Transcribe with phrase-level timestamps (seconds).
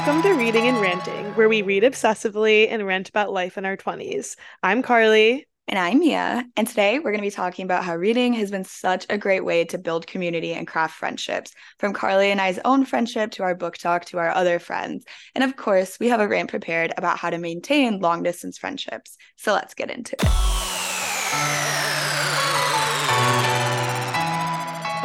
[0.00, 3.76] Welcome to Reading and Ranting, where we read obsessively and rant about life in our
[3.76, 4.34] 20s.
[4.62, 5.44] I'm Karly.
[5.68, 6.46] And I'm Mia.
[6.56, 9.44] And today we're going to be talking about how reading has been such a great
[9.44, 13.54] way to build community and craft friendships, from Karly and I's own friendship to our
[13.54, 15.04] BookTok to our other friends.
[15.34, 19.18] And of course, we have a rant prepared about how to maintain long distance friendships.
[19.36, 20.28] So let's get into it.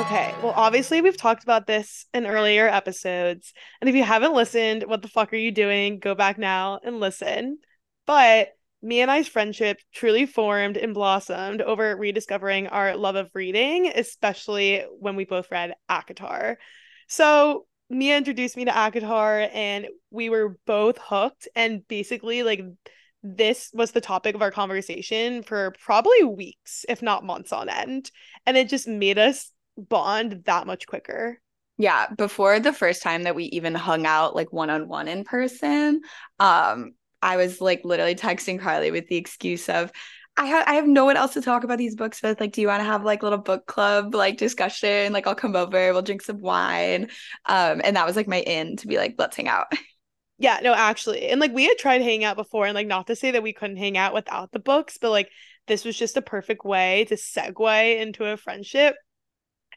[0.05, 3.53] Okay, well, obviously, we've talked about this in earlier episodes.
[3.81, 5.97] And if you haven't listened, what the fuck are you doing?
[5.97, 7.57] Go back now and listen.
[8.05, 8.49] But
[8.83, 14.85] Mia and I's friendship truly formed and blossomed over rediscovering our love of reading, especially
[14.99, 16.57] when we both read ACOTAR.
[17.07, 21.47] So Mia introduced me to ACOTAR and we were both hooked.
[21.55, 22.63] And basically, like,
[23.23, 28.11] this was the topic of our conversation for probably weeks, if not months on end.
[28.45, 31.39] And it just made us bond that much quicker.
[31.77, 35.23] Yeah, before the first time that we even hung out like one on one in
[35.25, 36.01] person,
[36.39, 39.91] um, I was like literally texting Karly with the excuse of
[40.37, 42.39] I have I have no one else to talk about these books with.
[42.39, 45.13] Like, do you want to have like little book club like discussion?
[45.13, 47.09] Like, I'll come over, we'll drink some wine.
[47.45, 49.67] Um, and that was like my in to be like, let's hang out.
[50.37, 51.29] Yeah, no, actually.
[51.29, 53.53] And like we had tried hanging out before, and like not to say that we
[53.53, 55.29] couldn't hang out without the books, but like
[55.67, 58.97] this was just a perfect way to segue into a friendship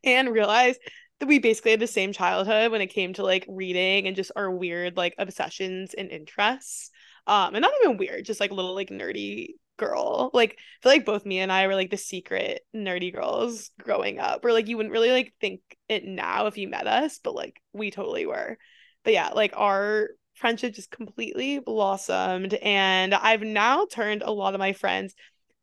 [0.04, 0.76] and realize
[1.20, 4.32] that we basically had the same childhood when it came to like reading and just
[4.36, 6.90] our weird like obsessions and interests.
[7.26, 10.30] Um and not even weird just like little like nerdy girl.
[10.32, 14.18] Like I feel like both Mia and I were like the secret nerdy girls growing
[14.18, 17.34] up or like you wouldn't really like think it now if you met us but
[17.34, 18.56] like we totally were.
[19.04, 24.60] But yeah like our friendship just completely blossomed and I've now turned a lot of
[24.60, 25.14] my friends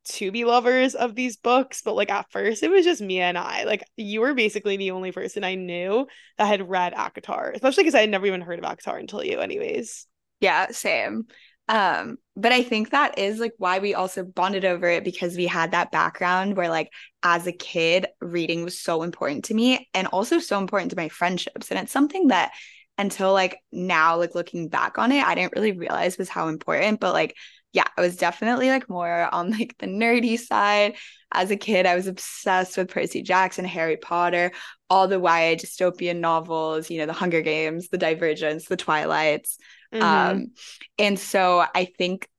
[0.06, 3.38] to be lovers of these books, but like at first it was just Mia and
[3.38, 3.64] I.
[3.64, 6.08] Like you were basically the only person I knew
[6.38, 9.40] that had read ACOTAR, especially because I had never even heard of ACOTAR until you,
[9.40, 10.08] anyways.
[10.40, 11.26] Yeah, same.
[11.68, 15.48] Um, but I think that is like why we also bonded over it because we
[15.48, 16.92] had that background where like
[17.24, 21.10] as a kid, reading was so important to me and also so important to my
[21.10, 21.72] friendships.
[21.72, 22.52] And it's something that
[22.98, 27.00] until like now, like looking back on it, I didn't really realize was how important.
[27.00, 27.36] But like,
[27.76, 30.96] yeah, I was definitely like more on like the nerdy side.
[31.34, 34.54] As a kid, I was obsessed with Percy Jackson, Harry Potter,
[34.90, 39.58] all the YA dystopian novels, you know, the Hunger Games, the Divergents, the Twilights.
[39.94, 40.04] Mm-hmm.
[40.04, 40.52] Um,
[40.98, 42.30] and so I think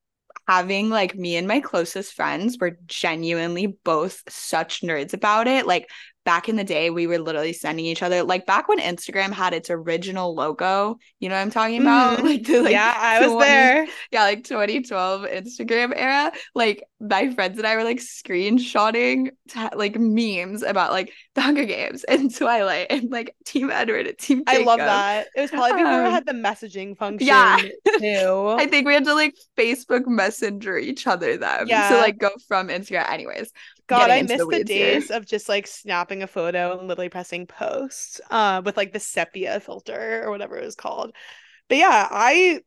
[0.48, 5.66] having like me and my closest friends were genuinely both such nerds about it.
[5.66, 5.90] Like
[6.26, 9.54] back in the day, we were literally sending each other like back when Instagram had
[9.54, 10.98] its original logo.
[11.20, 12.18] You know what I'm talking about?
[12.18, 12.26] Mm-hmm.
[12.26, 13.86] Like, the, like yeah, I 20, was there.
[14.10, 16.32] Yeah, like 2012 Instagram era.
[16.56, 21.64] Like my friends and I were like screenshotting t- like memes about like the Hunger
[21.64, 24.42] Games and Twilight and like Team Edward and Team.
[24.44, 24.62] Jacob.
[24.62, 25.28] I love that.
[25.36, 27.28] It was probably before um, we had the messaging function.
[27.28, 27.60] Yeah,
[27.98, 28.48] too.
[28.58, 31.68] I think we had to like Facebook Messenger each other them.
[31.68, 31.88] Yeah.
[31.88, 33.08] So like go from Instagram.
[33.08, 33.52] Anyways,
[33.86, 35.16] God, I miss the, the days here.
[35.16, 39.60] of just like snapping a photo and literally pressing post uh, with like the sepia
[39.60, 41.12] filter or whatever it was called.
[41.68, 42.60] But yeah, I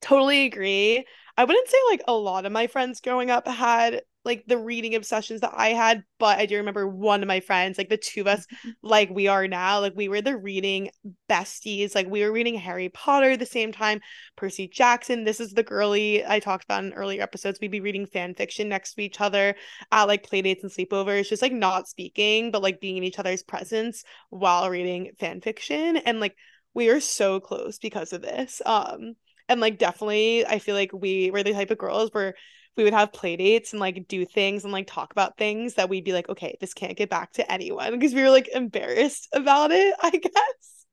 [0.00, 1.04] totally agree.
[1.36, 4.94] I wouldn't say like a lot of my friends growing up had like the reading
[4.94, 8.22] obsessions that I had, but I do remember one of my friends, like the two
[8.22, 8.70] of us, mm-hmm.
[8.82, 10.90] like we are now, like we were the reading
[11.28, 11.94] besties.
[11.94, 14.00] Like we were reading Harry Potter at the same time,
[14.36, 15.24] Percy Jackson.
[15.24, 17.58] This is the girly I talked about in earlier episodes.
[17.60, 19.56] We'd be reading fan fiction next to each other
[19.90, 23.42] at like playdates and sleepovers, just like not speaking, but like being in each other's
[23.42, 25.96] presence while reading fan fiction.
[25.96, 26.36] And like
[26.74, 28.62] we are so close because of this.
[28.64, 29.14] Um,
[29.48, 32.34] and like definitely I feel like we were the type of girls where
[32.76, 35.88] we would have play dates and like do things and like talk about things that
[35.88, 39.28] we'd be like, okay, this can't get back to anyone because we were like embarrassed
[39.32, 40.86] about it, I guess.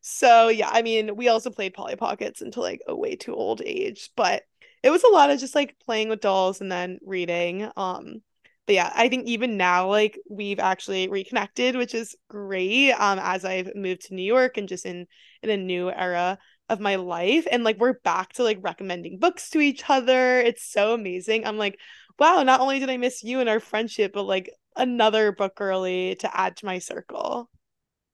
[0.00, 3.62] So yeah, I mean, we also played Polly Pockets until like a way too old
[3.64, 4.42] age, but
[4.82, 7.70] it was a lot of just like playing with dolls and then reading.
[7.76, 8.22] Um,
[8.66, 12.92] but yeah, I think even now, like we've actually reconnected, which is great.
[12.92, 15.06] Um, as I've moved to New York and just in
[15.42, 16.38] in a new era
[16.68, 20.40] of my life and like we're back to like recommending books to each other.
[20.40, 21.46] It's so amazing.
[21.46, 21.78] I'm like
[22.18, 26.16] wow not only did i miss you and our friendship but like another book girly
[26.16, 27.48] to add to my circle.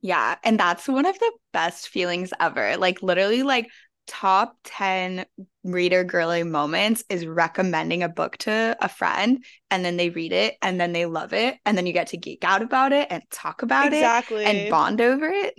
[0.00, 2.76] Yeah and that's one of the best feelings ever.
[2.76, 3.68] Like literally like
[4.06, 5.24] top 10
[5.62, 10.56] reader girly moments is recommending a book to a friend and then they read it
[10.60, 13.22] and then they love it and then you get to geek out about it and
[13.30, 14.44] talk about exactly.
[14.44, 15.54] it and bond over it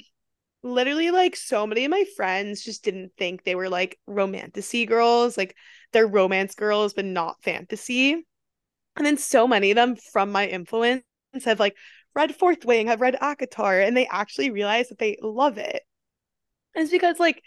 [0.65, 5.37] literally like so many of my friends just didn't think they were like romantasy girls
[5.37, 5.55] like
[5.93, 8.13] they're romance girls but not fantasy
[8.95, 11.03] and then so many of them from my influence
[11.43, 11.75] have like
[12.15, 15.83] read fourth wing have read ACOTAR and they actually realize that they love it
[16.73, 17.43] and it's because like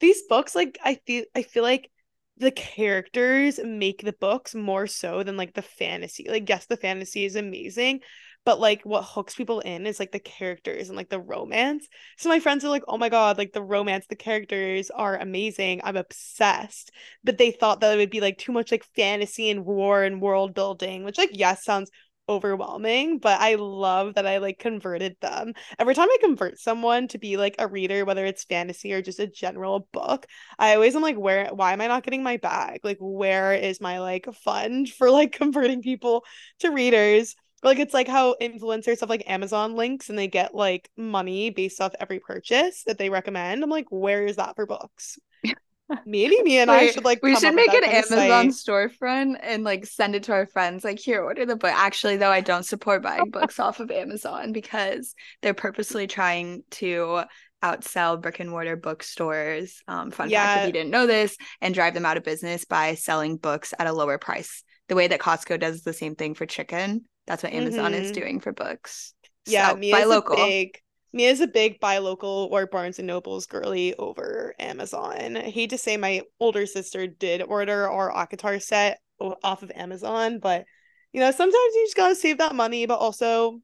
[0.00, 1.90] these books like I feel I feel like
[2.36, 6.26] the characters make the books more so than like the fantasy.
[6.28, 8.00] Like yes, the fantasy is amazing,
[8.44, 11.88] but like what hooks people in is like the characters and like the romance.
[12.18, 15.80] So my friends are like, "Oh my god, like the romance, the characters are amazing.
[15.84, 16.90] I'm obsessed."
[17.24, 20.20] But they thought that it would be like too much like fantasy and war and
[20.20, 21.90] world building, which like yes sounds
[22.28, 25.52] overwhelming, but I love that I like converted them.
[25.78, 29.18] Every time I convert someone to be like a reader, whether it's fantasy or just
[29.18, 30.26] a general book,
[30.58, 32.80] I always am like, where why am I not getting my bag?
[32.82, 36.24] Like, where is my like fund for like converting people
[36.60, 37.34] to readers?
[37.64, 41.80] Like it's like how influencers have like Amazon links and they get like money based
[41.80, 43.62] off every purchase that they recommend.
[43.62, 45.18] I'm like, where is that for books?
[46.06, 47.22] Maybe me and Wait, I should like.
[47.22, 50.82] We should make an Amazon storefront and like send it to our friends.
[50.82, 51.72] Like, here, order the book.
[51.72, 57.24] Actually, though, I don't support buying books off of Amazon because they're purposely trying to
[57.62, 59.82] outsell brick and mortar bookstores.
[59.86, 60.44] Um, fun yeah.
[60.44, 63.74] fact if you didn't know this, and drive them out of business by selling books
[63.78, 64.62] at a lower price.
[64.88, 68.02] The way that Costco does the same thing for chicken, that's what Amazon mm-hmm.
[68.02, 69.14] is doing for books.
[69.46, 70.36] Yeah, so, buy local.
[70.36, 70.80] big
[71.14, 75.36] Mia's a big buy local or Barnes and Nobles girly over Amazon.
[75.36, 80.40] I hate to say my older sister did order our ACOTAR set off of Amazon,
[80.40, 80.64] but
[81.12, 83.60] you know, sometimes you just gotta save that money, but also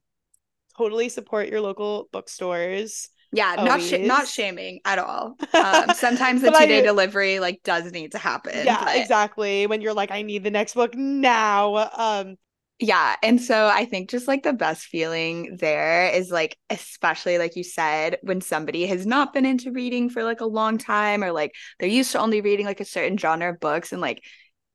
[0.77, 3.09] totally support your local bookstores.
[3.33, 3.91] Yeah, always.
[3.91, 5.35] not sh- not shaming at all.
[5.53, 8.65] Um, sometimes the two day delivery like does need to happen.
[8.65, 8.95] Yeah, but...
[8.95, 9.67] exactly.
[9.67, 11.75] When you're like, I need the next book now.
[11.75, 12.35] Um,
[12.81, 13.15] yeah.
[13.21, 17.63] And so I think just like the best feeling there is like, especially like you
[17.63, 21.53] said, when somebody has not been into reading for like a long time or like
[21.79, 23.91] they're used to only reading like a certain genre of books.
[23.91, 24.23] And like,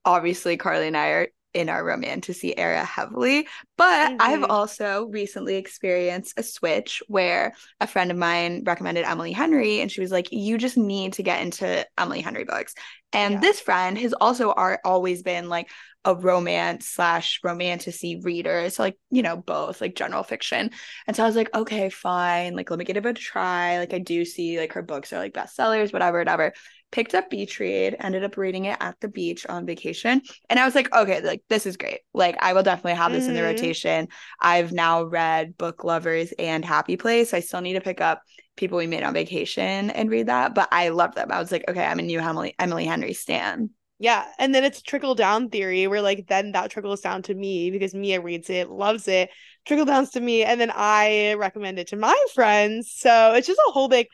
[0.04, 3.48] obviously, Karly and I are in our romantasy era heavily.
[3.78, 4.16] But mm-hmm.
[4.20, 9.90] I've also recently experienced a switch where a friend of mine recommended Emily Henry and
[9.90, 12.74] she was like, you just need to get into Emily Henry books.
[13.14, 13.40] And yeah.
[13.40, 15.70] this friend has also are, always been like,
[16.06, 18.70] a romance slash romantasy reader.
[18.70, 20.70] So like, you know, both like general fiction.
[21.08, 22.54] And so I was like, okay, fine.
[22.54, 23.78] Like, let me give it a try.
[23.78, 26.52] Like I do see like her books are like bestsellers, whatever, whatever.
[26.92, 30.22] Picked up Beach Read, ended up reading it at the beach on vacation.
[30.48, 32.00] And I was like, okay, like this is great.
[32.14, 33.30] Like I will definitely have this mm-hmm.
[33.30, 33.56] in the mm-hmm.
[33.56, 34.08] rotation.
[34.40, 37.34] I've now read Book Lovers and Happy Place.
[37.34, 38.22] I still need to pick up
[38.56, 40.54] People We Meet on Vacation and read that.
[40.54, 41.30] But I love them.
[41.30, 43.70] I was like, okay, I'm a new Emily Emily Henry Stan.
[43.98, 47.70] Yeah, and then it's trickle down theory where like then that trickles down to me
[47.70, 49.30] because Mia reads it, loves it,
[49.64, 52.92] trickle downs to me, and then I recommend it to my friends.
[52.94, 54.08] So it's just a whole big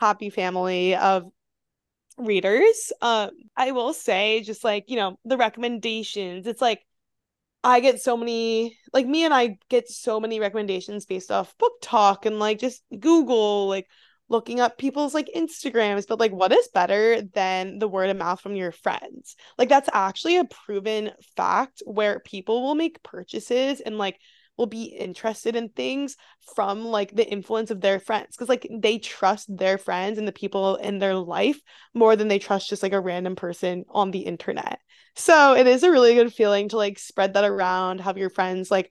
[0.00, 1.24] happy family of
[2.18, 2.92] readers.
[3.00, 6.46] Um, I will say, just like you know, the recommendations.
[6.46, 6.82] It's like
[7.64, 12.26] I get so many, like Mia and I get so many recommendations based off BookTok
[12.26, 13.86] and like just Google, like
[14.28, 18.40] looking up people's like Instagrams, but like what is better than the word of mouth
[18.40, 19.36] from your friends?
[19.58, 24.18] Like that's actually a proven fact where people will make purchases and like
[24.56, 26.16] will be interested in things
[26.54, 30.32] from like the influence of their friends because like they trust their friends and the
[30.32, 31.60] people in their life
[31.94, 34.78] more than they trust just like a random person on the internet.
[35.16, 38.70] So it is a really good feeling to like spread that around, have your friends
[38.70, 38.90] like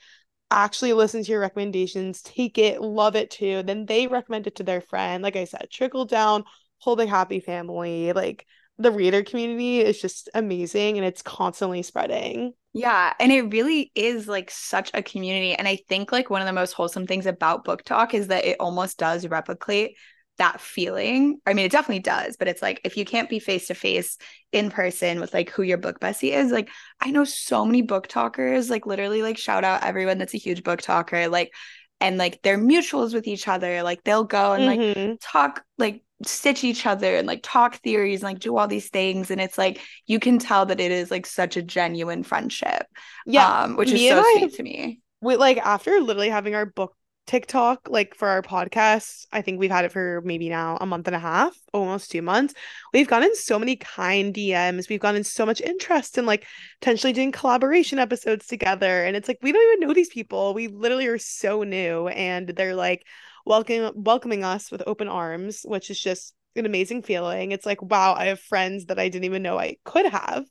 [0.50, 3.63] actually listen to your recommendations, take it, love it too.
[3.63, 5.24] Then they recommend it to their friend.
[5.24, 6.44] Like I said, trickle down,
[6.80, 8.13] whole big happy family.
[8.13, 8.46] Like
[8.82, 12.54] the reader community is just amazing and it's constantly spreading.
[12.74, 15.54] Yeah, and it really is like such a community.
[15.54, 18.58] And I think like one of the most wholesome things about BookTok is that it
[18.60, 19.98] almost does replicate
[20.38, 21.40] that feeling.
[21.46, 24.18] I mean, it definitely does, but it's like if you can't be face to face
[24.52, 26.70] in person with like who your book bestie is, like
[27.00, 31.30] I know so many BookTokers, like literally like shout out everyone that's a huge BookToker,
[31.30, 31.52] like
[32.00, 33.84] and like they're mutuals with each other.
[33.84, 35.10] Like they'll go and mm-hmm.
[35.12, 38.90] like talk like stitch each other and like talk theories and like do all these
[38.90, 42.86] things and it's like you can tell that it is like such a genuine friendship
[43.25, 46.96] yeah um which is so sweet to me we like after literally having our book
[47.28, 49.25] TikTok, like for our podcast.
[49.32, 52.22] I think we've had it for maybe now a month and a half, almost two
[52.22, 52.54] months.
[52.94, 54.90] We've gotten so many kind DMs.
[54.90, 56.46] We've gotten so much interest in like
[56.82, 59.06] potentially doing collaboration episodes together.
[59.06, 60.54] And it's like we don't even know these people.
[60.54, 63.06] We literally are so new and they're like
[63.46, 67.52] welcoming welcoming us with open arms, which is just an amazing feeling.
[67.52, 70.46] It's like, wow, I have friends that I didn't even know I could have.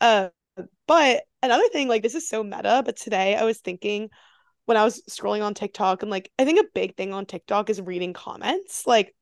[0.00, 0.28] Uh,
[0.86, 4.10] but another thing, like this is so meta, but today I was thinking
[4.66, 7.70] when I was scrolling on TikTok and like I think a big thing on TikTok
[7.70, 8.86] is reading comments.
[8.86, 9.14] Like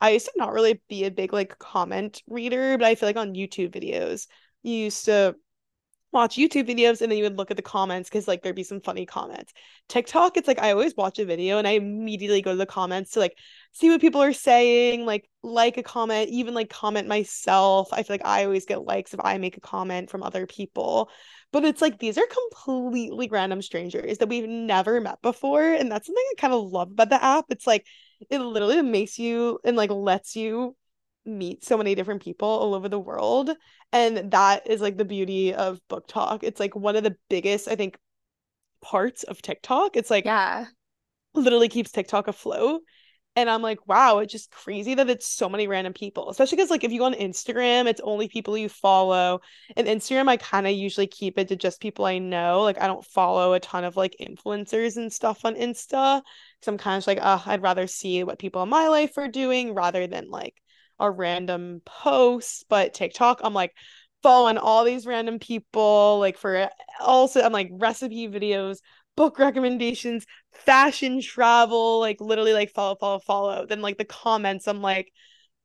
[0.00, 3.16] I used to not really be a big like comment reader, but I feel like
[3.16, 4.26] on YouTube videos
[4.62, 5.36] you used to
[6.12, 8.62] watch YouTube videos and then you would look at the comments because like there'd be
[8.62, 9.52] some funny comments.
[9.88, 13.12] TikTok, it's like I always watch a video and I immediately go to the comments
[13.12, 13.36] to like
[13.72, 17.88] see what people are saying, like like a comment, even like comment myself.
[17.92, 21.10] I feel like I always get likes if I make a comment from other people.
[21.52, 25.62] But it's like these are completely random strangers that we've never met before.
[25.62, 27.46] And that's something I kind of love about the app.
[27.50, 27.86] It's like
[28.30, 30.76] it literally makes you and like lets you
[31.26, 33.50] meet so many different people all over the world
[33.92, 36.40] and that is like the beauty of BookTok.
[36.42, 37.98] It's like one of the biggest i think
[38.82, 39.96] parts of tiktok.
[39.96, 40.66] It's like yeah.
[41.34, 42.82] literally keeps tiktok afloat
[43.36, 46.70] and i'm like wow it's just crazy that it's so many random people especially because
[46.70, 49.40] like if you go on instagram it's only people you follow
[49.76, 52.86] and instagram i kind of usually keep it to just people i know like i
[52.86, 56.22] don't follow a ton of like influencers and stuff on insta
[56.62, 59.28] so i'm kind of like uh i'd rather see what people in my life are
[59.28, 60.54] doing rather than like
[60.98, 63.74] a random post, but TikTok, I'm like
[64.22, 66.68] following all these random people, like for
[67.00, 68.78] also, I'm like recipe videos,
[69.16, 73.66] book recommendations, fashion travel, like literally like follow, follow, follow.
[73.66, 75.12] Then like the comments, I'm like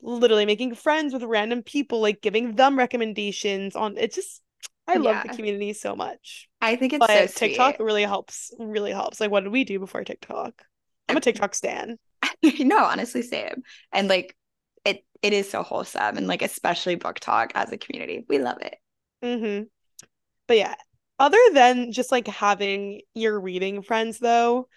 [0.01, 4.13] literally making friends with random people, like giving them recommendations on it.
[4.13, 4.41] Just
[4.87, 5.23] I love yeah.
[5.23, 6.49] the community so much.
[6.59, 8.53] I think it's but so TikTok really helps.
[8.59, 9.19] Really helps.
[9.19, 10.63] Like, what did we do before TikTok?
[11.07, 11.97] I'm a TikTok stan.
[12.59, 13.63] no, honestly, same.
[13.91, 14.35] And like
[14.85, 18.25] it it is so wholesome and like especially BookTok as a community.
[18.27, 18.75] We love it.
[19.23, 19.65] Mm-hmm.
[20.47, 20.73] but yeah
[21.19, 24.67] other than just like having your reading friends though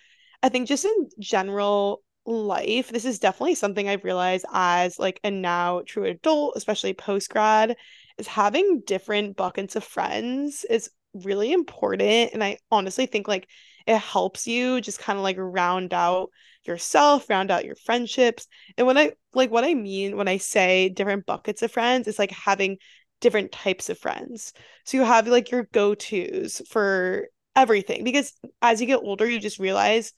[0.43, 5.31] i think just in general life this is definitely something i've realized as like a
[5.31, 7.75] now true adult especially post grad
[8.19, 12.33] is having different buckets of friends is really important.
[12.33, 13.49] And i honestly think like
[13.87, 16.31] it helps you just kind of like round out
[16.65, 18.47] yourself, round out your friendships.
[18.77, 22.19] And when I like what I mean when I say different buckets of friends, it's
[22.19, 22.79] like having
[23.21, 24.53] different types of friends.
[24.85, 29.59] So you have like your go-tos for everything because as you get older, you just
[29.59, 30.13] realize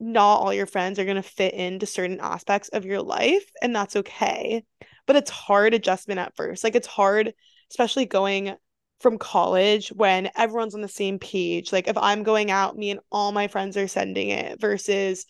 [0.00, 3.74] not all your friends are going to fit into certain aspects of your life and
[3.74, 4.64] that's okay.
[5.06, 6.62] But it's hard adjustment at first.
[6.62, 7.32] Like it's hard
[7.70, 8.54] especially going
[9.00, 11.72] from college when everyone's on the same page.
[11.72, 15.26] Like if I'm going out, me and all my friends are sending it versus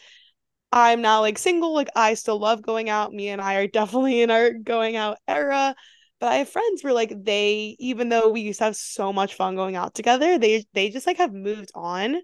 [0.72, 3.12] I'm now like single, like I still love going out.
[3.12, 5.74] Mia and I are definitely in our going out era.
[6.20, 9.34] But I have friends where like they, even though we used to have so much
[9.34, 12.16] fun going out together, they they just like have moved on.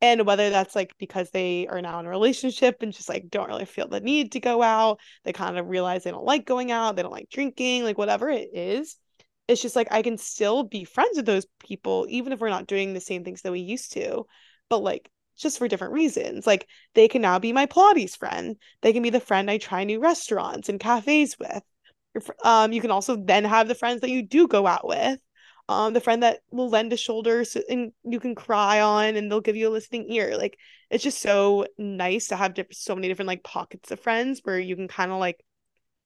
[0.00, 3.48] And whether that's like because they are now in a relationship and just like don't
[3.48, 6.70] really feel the need to go out, they kind of realize they don't like going
[6.72, 8.96] out, they don't like drinking, like whatever it is.
[9.48, 12.66] It's just like I can still be friends with those people, even if we're not
[12.66, 14.26] doing the same things that we used to.
[14.68, 16.46] But like just for different reasons.
[16.46, 18.56] Like they can now be my Pilates friend.
[18.82, 21.62] They can be the friend I try new restaurants and cafes with.
[22.44, 25.18] Um, you can also then have the friends that you do go out with.
[25.68, 29.30] Um, the friend that will lend a shoulder so, and you can cry on and
[29.30, 30.36] they'll give you a listening ear.
[30.36, 30.58] Like
[30.90, 34.60] it's just so nice to have diff- so many different like pockets of friends where
[34.60, 35.42] you can kind of like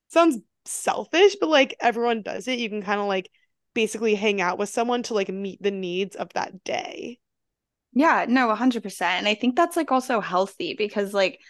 [0.08, 2.58] sounds selfish, but like everyone does it.
[2.58, 3.30] You can kind of like
[3.74, 7.18] basically hang out with someone to like meet the needs of that day.
[7.92, 9.02] Yeah, no, 100%.
[9.02, 11.40] And I think that's like also healthy because like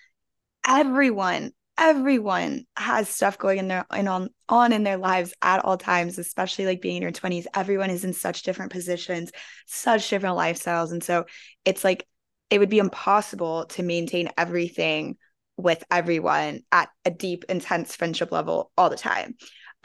[0.67, 5.79] everyone everyone has stuff going in their and on on in their lives at all
[5.79, 9.31] times especially like being in your 20s everyone is in such different positions
[9.67, 11.25] such different lifestyles and so
[11.65, 12.05] it's like
[12.51, 15.17] it would be impossible to maintain everything
[15.59, 19.35] with everyone at a deep intense friendship level all the time.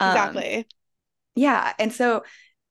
[0.00, 0.66] Um, exactly.
[1.36, 2.24] yeah and so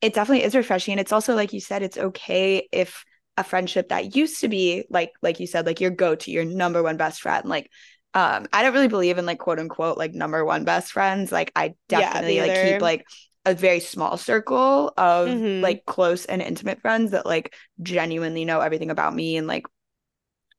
[0.03, 0.91] it definitely is refreshing.
[0.91, 3.05] And it's also like you said it's okay if
[3.37, 6.83] a friendship that used to be like like you said like your go-to your number
[6.83, 7.67] one best friend like
[8.13, 11.31] um i don't really believe in like quote unquote like number one best friends.
[11.31, 13.05] Like i definitely yeah, like keep like
[13.45, 15.63] a very small circle of mm-hmm.
[15.63, 19.65] like close and intimate friends that like genuinely know everything about me and like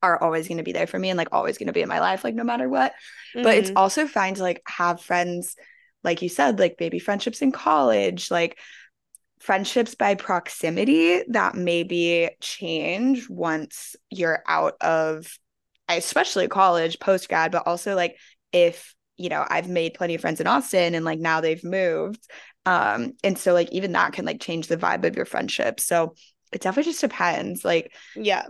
[0.04, 1.88] are always going to be there for me and like always going to be in
[1.88, 3.42] my life like no matter what mm-hmm.
[3.42, 3.78] but it's mm-hmm.
[3.78, 5.56] also fine to like have friends
[6.02, 8.58] like you said like maybe friendships in college like
[9.40, 15.26] friendships by proximity that maybe change once you're out of
[15.88, 18.16] especially college post grad but also like
[18.52, 22.26] if you know I've made plenty of friends in Austin and like now they've moved
[22.66, 26.14] um and so like even that can like change the vibe of your friendship so
[26.52, 28.46] it definitely just depends like yeah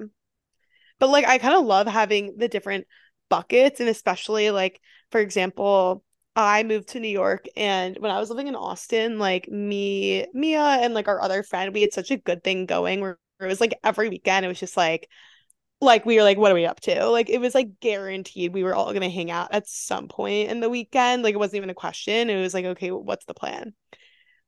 [0.98, 2.86] but like I kind of love having the different
[3.28, 6.04] buckets and especially like for example
[6.36, 10.60] I moved to New York and when I was living in Austin, like me, Mia,
[10.60, 13.60] and like our other friend, we had such a good thing going where it was
[13.60, 15.08] like every weekend, it was just like
[15.80, 17.06] like we were like, what are we up to?
[17.08, 20.60] Like it was like guaranteed we were all gonna hang out at some point in
[20.60, 21.22] the weekend.
[21.22, 22.30] Like it wasn't even a question.
[22.30, 23.74] It was like, okay, what's the plan?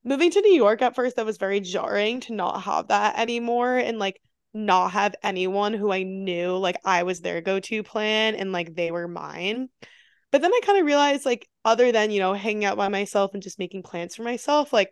[0.05, 3.77] moving to New York at first, that was very jarring to not have that anymore
[3.77, 4.21] and like
[4.57, 8.75] not have anyone who I knew like I was their go to plan and like
[8.75, 9.69] they were mine.
[10.33, 13.33] But then I kind of realized like, other than, you know, hanging out by myself
[13.35, 14.91] and just making plans for myself, like,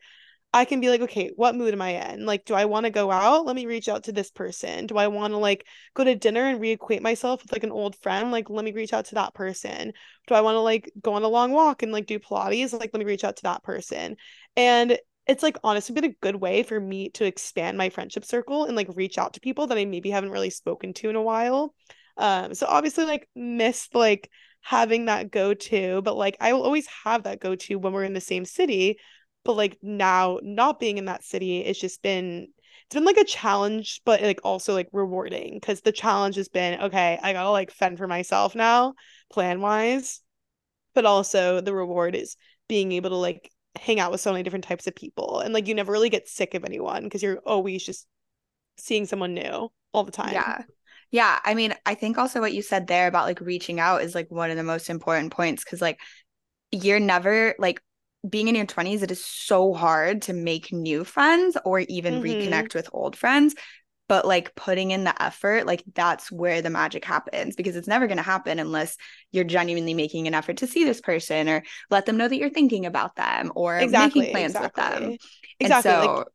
[0.55, 2.27] I can be like, okay, what mood am I in?
[2.27, 3.45] Like, do I want to go out?
[3.45, 4.87] Let me reach out to this person.
[4.87, 7.97] Do I want to like go to dinner and reacquaint myself with like an old
[7.97, 8.31] friend?
[8.31, 9.93] Like, let me reach out to that person.
[10.29, 12.73] Do I want to like go on a long walk and like do Pilates?
[12.73, 14.17] Like, let me reach out to that person.
[14.57, 18.67] And it's like honestly been a good way for me to expand my friendship circle
[18.67, 21.23] and like reach out to people that I maybe haven't really spoken to in a
[21.23, 21.75] while.
[22.17, 26.87] Um, so obviously like missed like having that go to, but like I will always
[27.05, 28.99] have that go to when we're in the same city
[29.45, 32.49] but like now not being in that city it's just been
[32.87, 36.81] it's been like a challenge but like also like rewarding because the challenge has been
[36.81, 38.95] okay i gotta like fend for myself now
[39.31, 40.21] plan wise
[40.95, 42.37] but also the reward is
[42.69, 45.67] being able to like hang out with so many different types of people and like
[45.67, 48.07] you never really get sick of anyone because you're always just
[48.77, 50.63] seeing someone new all the time yeah
[51.11, 54.15] yeah i mean i think also what you said there about like reaching out is
[54.15, 55.99] like one of the most important points because like
[56.71, 57.81] you're never like
[58.29, 62.25] being in your 20s, it is so hard to make new friends or even mm-hmm.
[62.25, 63.55] reconnect with old friends.
[64.07, 68.07] But like putting in the effort, like that's where the magic happens because it's never
[68.07, 68.97] going to happen unless
[69.33, 72.51] you're genuinely making an effort to see this person or let them know that you're
[72.51, 74.85] thinking about them or exactly, making plans exactly.
[74.85, 75.19] with them.
[75.59, 75.91] Exactly.
[75.91, 76.27] So, like,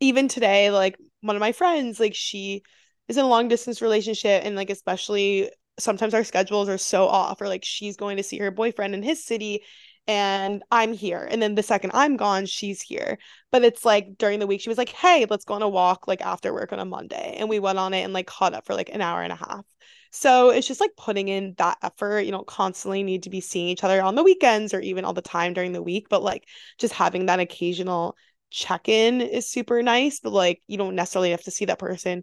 [0.00, 2.62] even today, like one of my friends, like she
[3.08, 7.40] is in a long distance relationship and like especially sometimes our schedules are so off
[7.40, 9.62] or like she's going to see her boyfriend in his city
[10.08, 11.26] and I'm here.
[11.28, 13.18] And then the second I'm gone, she's here.
[13.50, 16.06] But it's like during the week, she was like, hey, let's go on a walk
[16.06, 17.36] like after work on a Monday.
[17.38, 19.36] And we went on it and like caught up for like an hour and a
[19.36, 19.64] half.
[20.12, 22.20] So it's just like putting in that effort.
[22.20, 25.12] You don't constantly need to be seeing each other on the weekends or even all
[25.12, 26.46] the time during the week, but like
[26.78, 28.16] just having that occasional
[28.50, 30.20] check in is super nice.
[30.20, 32.22] But like you don't necessarily have to see that person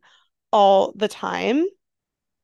[0.52, 1.66] all the time.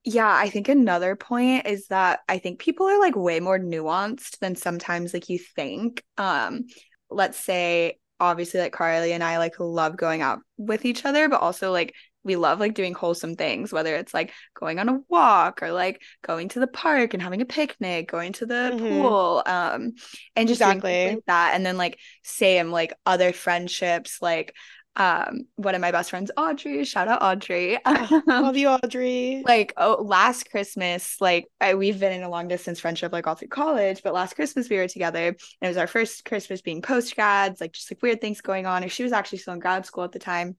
[0.05, 4.39] Yeah, I think another point is that I think people are like way more nuanced
[4.39, 6.03] than sometimes like you think.
[6.17, 6.65] Um,
[7.09, 11.41] let's say obviously like Karly and I like love going out with each other, but
[11.41, 15.63] also like we love like doing wholesome things, whether it's like going on a walk
[15.63, 19.01] or like going to the park and having a picnic, going to the mm-hmm.
[19.01, 19.93] pool, um,
[20.35, 21.53] and just exactly like that.
[21.55, 24.53] And then like same like other friendships, like
[24.99, 27.77] um one of my best friends audrey shout out audrey.
[28.27, 29.41] Love you audrey.
[29.45, 33.35] like oh last christmas like I, we've been in a long distance friendship like all
[33.35, 36.81] through college but last christmas we were together and it was our first christmas being
[36.81, 39.59] post grads like just like weird things going on and she was actually still in
[39.59, 40.57] grad school at the time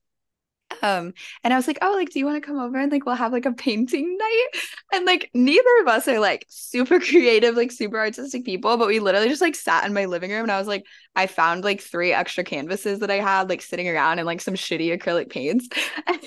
[0.82, 1.12] um
[1.44, 3.14] and i was like oh like do you want to come over and like we'll
[3.14, 4.46] have like a painting night?
[4.92, 9.00] And like neither of us are like super creative like super artistic people but we
[9.00, 10.84] literally just like sat in my living room and i was like
[11.16, 14.54] i found like three extra canvases that i had like sitting around and like some
[14.54, 15.68] shitty acrylic paints.
[16.06, 16.18] And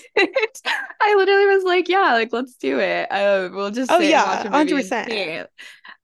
[1.01, 3.11] i literally was like yeah like let's do it.
[3.11, 5.47] Uh, we'll just oh yeah 100%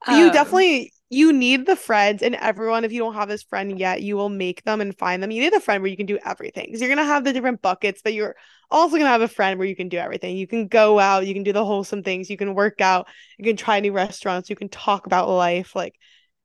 [0.07, 3.79] um, you definitely you need the friends and everyone if you don't have this friend
[3.79, 5.31] yet you will make them and find them.
[5.31, 6.67] You need a friend where you can do everything.
[6.69, 8.35] You're going to have the different buckets but you're
[8.69, 10.37] also going to have a friend where you can do everything.
[10.37, 13.45] You can go out you can do the wholesome things you can work out you
[13.45, 15.75] can try new restaurants you can talk about life.
[15.75, 15.95] Like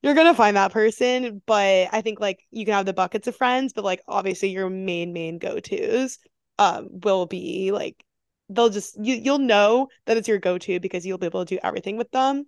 [0.05, 3.27] you're going to find that person but i think like you can have the buckets
[3.27, 6.19] of friends but like obviously your main main go-to's
[6.59, 8.05] um will be like
[8.51, 11.61] they'll just you you'll know that it's your go-to because you'll be able to do
[11.65, 12.45] everything with them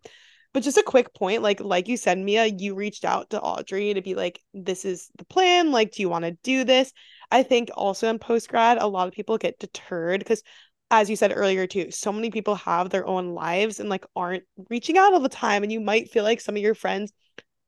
[0.56, 3.92] but just a quick point, like like you said, Mia, you reached out to Audrey
[3.92, 5.70] to be like, this is the plan.
[5.70, 6.94] Like, do you want to do this?
[7.30, 10.42] I think also in post grad, a lot of people get deterred because
[10.90, 14.44] as you said earlier too, so many people have their own lives and like aren't
[14.70, 15.62] reaching out all the time.
[15.62, 17.12] And you might feel like some of your friends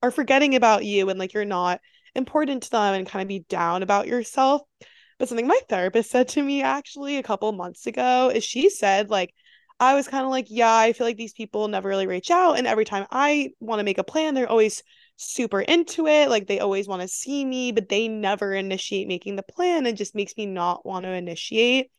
[0.02, 1.82] are forgetting about you and like you're not
[2.14, 4.62] important to them and kind of be down about yourself.
[5.18, 9.10] But something my therapist said to me actually a couple months ago is she said,
[9.10, 9.34] like,
[9.80, 12.58] I was kind of like, yeah, I feel like these people never really reach out.
[12.58, 14.82] And every time I want to make a plan, they're always
[15.16, 16.28] super into it.
[16.28, 19.96] Like they always want to see me, but they never initiate making the plan and
[19.96, 21.90] just makes me not want to initiate.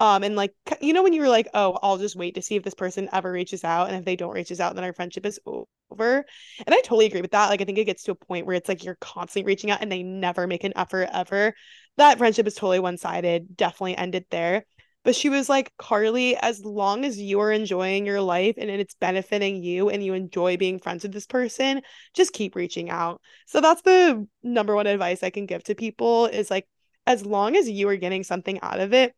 [0.00, 2.56] Um, and like you know, when you were like, oh, I'll just wait to see
[2.56, 3.88] if this person ever reaches out.
[3.88, 6.24] And if they don't reaches out, then our friendship is over.
[6.66, 7.50] And I totally agree with that.
[7.50, 9.82] Like I think it gets to a point where it's like you're constantly reaching out
[9.82, 11.54] and they never make an effort ever.
[11.96, 13.56] That friendship is totally one-sided.
[13.56, 14.64] Definitely ended there.
[15.04, 18.94] But she was like, Karly, as long as you are enjoying your life and it's
[18.94, 21.82] benefiting you and you enjoy being friends with this person,
[22.14, 23.20] just keep reaching out.
[23.46, 26.66] So that's the number one advice I can give to people is like,
[27.06, 29.14] as long as you are getting something out of it,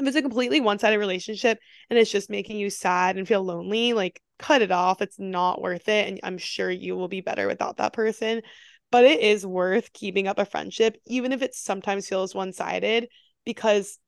[0.00, 1.58] if it's a completely one sided relationship
[1.90, 5.02] and it's just making you sad and feel lonely, like cut it off.
[5.02, 6.08] It's not worth it.
[6.08, 8.42] And I'm sure you will be better without that person.
[8.90, 13.08] but it is worth keeping up a friendship, even if it sometimes feels one sided,
[13.44, 13.98] because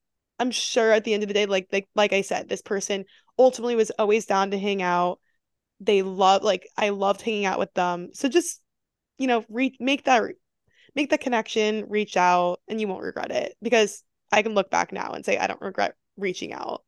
[0.42, 3.04] I'm sure at the end of the day, like like like I said, this person
[3.38, 5.20] ultimately was always down to hang out.
[5.78, 8.08] They love like I loved hanging out with them.
[8.12, 8.60] So just
[9.18, 10.24] you know, re- make that
[10.96, 14.02] make that connection, reach out, and you won't regret it because
[14.32, 16.82] I can look back now and say I don't regret reaching out.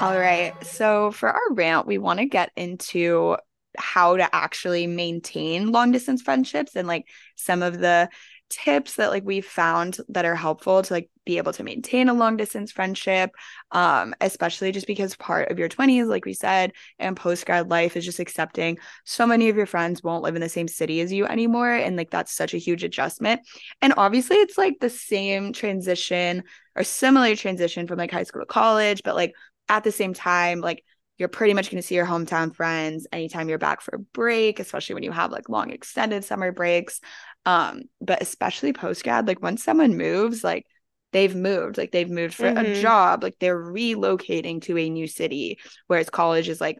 [0.00, 0.54] All right.
[0.62, 3.36] So for our rant, we want to get into
[3.76, 7.06] how to actually maintain long distance friendships and like
[7.36, 8.08] some of the
[8.52, 12.14] tips that like we've found that are helpful to like be able to maintain a
[12.14, 13.30] long distance friendship
[13.70, 17.96] um especially just because part of your 20s like we said and post grad life
[17.96, 21.10] is just accepting so many of your friends won't live in the same city as
[21.10, 23.40] you anymore and like that's such a huge adjustment.
[23.80, 26.44] And obviously it's like the same transition
[26.76, 29.34] or similar transition from like high school to college but like
[29.70, 30.84] at the same time like
[31.22, 34.58] you're pretty much going to see your hometown friends anytime you're back for a break
[34.58, 37.00] especially when you have like long extended summer breaks.
[37.46, 40.66] Um but especially post grad like once someone moves like
[41.12, 42.72] they've moved like they've moved for mm-hmm.
[42.72, 46.78] a job like they're relocating to a new city whereas college is like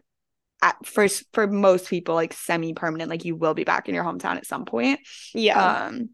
[0.61, 4.03] at first for most people like semi permanent like you will be back in your
[4.03, 4.99] hometown at some point.
[5.33, 5.85] Yeah.
[5.85, 6.09] Um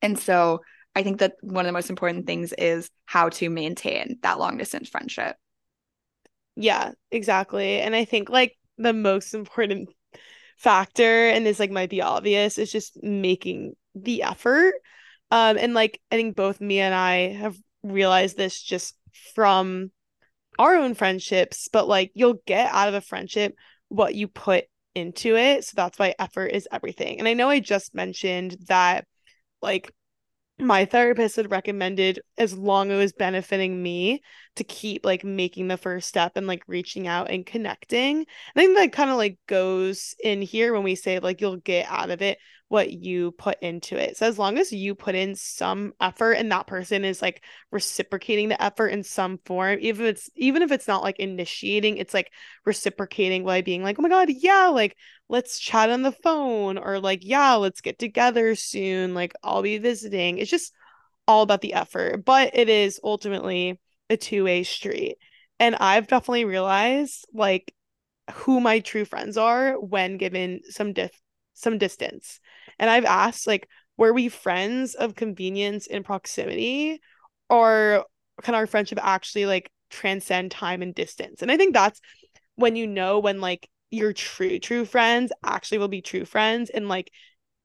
[0.00, 0.60] and so
[0.94, 4.56] i think that one of the most important things is how to maintain that long
[4.58, 5.34] distance friendship
[6.56, 7.80] yeah, exactly.
[7.80, 9.88] And I think like the most important
[10.56, 14.74] factor, and this like might be obvious, is just making the effort.
[15.30, 18.96] Um, and like I think both Mia and I have realized this just
[19.34, 19.90] from
[20.58, 23.54] our own friendships, but like you'll get out of a friendship
[23.88, 24.64] what you put
[24.94, 25.64] into it.
[25.64, 27.18] So that's why effort is everything.
[27.18, 29.06] And I know I just mentioned that
[29.60, 29.92] like
[30.58, 34.22] my therapist had recommended as long as it was benefiting me
[34.56, 38.24] to keep like making the first step and like reaching out and connecting.
[38.54, 41.86] I think that kind of like goes in here when we say like you'll get
[41.88, 42.38] out of it
[42.68, 44.16] what you put into it.
[44.16, 48.48] So as long as you put in some effort and that person is like reciprocating
[48.48, 52.14] the effort in some form, even if it's even if it's not like initiating, it's
[52.14, 52.30] like
[52.64, 54.96] reciprocating by being like, "Oh my god, yeah, like
[55.28, 59.78] let's chat on the phone or like, yeah, let's get together soon, like I'll be
[59.78, 60.72] visiting." It's just
[61.28, 65.16] all about the effort, but it is ultimately a two-way street.
[65.60, 67.74] And I've definitely realized like
[68.32, 71.12] who my true friends are when given some diff
[71.54, 72.40] some distance.
[72.78, 77.00] And I've asked, like, were we friends of convenience and proximity?
[77.48, 78.04] Or
[78.42, 81.42] can our friendship actually like transcend time and distance?
[81.42, 82.00] And I think that's
[82.56, 86.88] when you know when like your true, true friends actually will be true friends and
[86.88, 87.10] like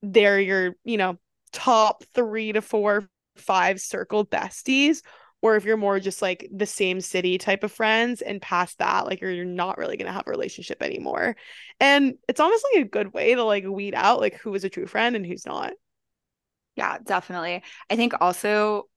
[0.02, 1.18] they're your, you know,
[1.52, 5.02] top three to four, five circle besties
[5.42, 9.06] or if you're more just like the same city type of friends and past that
[9.06, 11.36] like you're, you're not really going to have a relationship anymore
[11.80, 14.88] and it's honestly a good way to like weed out like who is a true
[14.88, 15.74] friend and who's not
[16.76, 18.88] yeah definitely i think also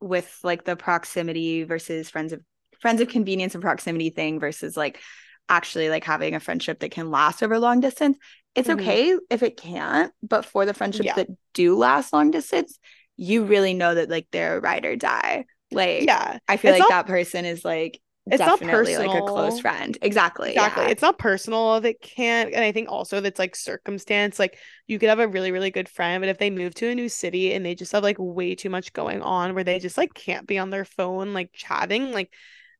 [0.00, 2.40] with like the proximity versus friends of
[2.80, 5.00] friends of convenience and proximity thing versus like
[5.48, 8.18] actually like having a friendship that can last over long distance
[8.54, 8.80] it's mm-hmm.
[8.80, 11.14] okay if it can't but for the friendships yeah.
[11.14, 12.78] that do last long distance
[13.16, 16.88] you really know that like they're ride or die like, yeah, I feel like not,
[16.90, 19.96] that person is like it's definitely not like a close friend.
[20.02, 20.50] Exactly.
[20.50, 20.84] Exactly.
[20.84, 20.90] Yeah.
[20.90, 22.52] It's not personal it can't.
[22.52, 24.38] And I think also that's like circumstance.
[24.38, 26.94] Like you could have a really, really good friend, but if they move to a
[26.94, 29.96] new city and they just have like way too much going on where they just
[29.98, 32.32] like can't be on their phone, like chatting, like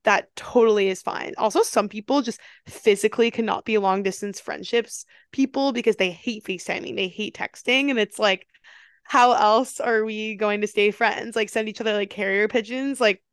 [0.03, 1.33] that totally is fine.
[1.37, 6.95] Also, some people just physically cannot be long distance friendships people because they hate FaceTiming,
[6.95, 7.89] they hate texting.
[7.89, 8.47] And it's like,
[9.09, 11.35] how else are we going to stay friends?
[11.35, 13.01] Like send each other like carrier pigeons.
[13.01, 13.23] Like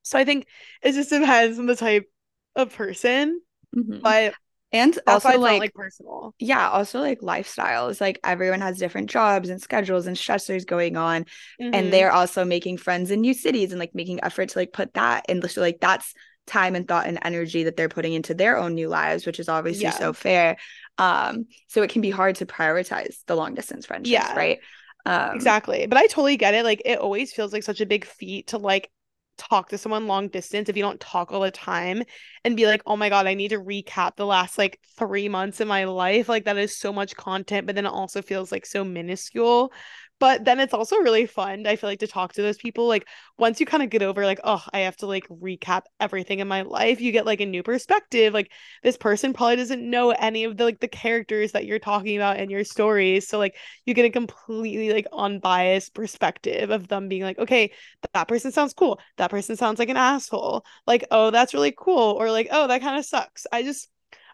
[0.00, 0.46] so I think
[0.82, 2.10] it just depends on the type
[2.56, 3.38] of person.
[3.76, 4.00] Mm-hmm.
[4.00, 4.32] But
[4.72, 6.34] and also like, like personal.
[6.38, 8.00] Yeah, also like lifestyles.
[8.00, 11.24] Like everyone has different jobs and schedules and stressors going on.
[11.60, 11.74] Mm-hmm.
[11.74, 14.94] And they're also making friends in new cities and like making effort to like put
[14.94, 16.14] that in so like that's
[16.46, 19.50] time and thought and energy that they're putting into their own new lives, which is
[19.50, 19.90] obviously yeah.
[19.90, 20.56] so fair.
[20.96, 24.34] Um, so it can be hard to prioritize the long distance friendships, yeah.
[24.34, 24.58] right?
[25.04, 25.86] Um, exactly.
[25.86, 26.64] But I totally get it.
[26.64, 28.90] Like it always feels like such a big feat to like
[29.38, 32.02] talk to someone long distance if you don't talk all the time
[32.44, 35.60] and be like, oh my God, I need to recap the last like three months
[35.60, 36.28] in my life.
[36.28, 39.72] Like that is so much content, but then it also feels like so minuscule
[40.22, 43.08] but then it's also really fun i feel like to talk to those people like
[43.38, 46.46] once you kind of get over like oh i have to like recap everything in
[46.46, 48.48] my life you get like a new perspective like
[48.84, 52.38] this person probably doesn't know any of the like the characters that you're talking about
[52.38, 57.22] in your stories so like you get a completely like unbiased perspective of them being
[57.22, 57.72] like okay
[58.14, 62.16] that person sounds cool that person sounds like an asshole like oh that's really cool
[62.16, 63.88] or like oh that kind of sucks i just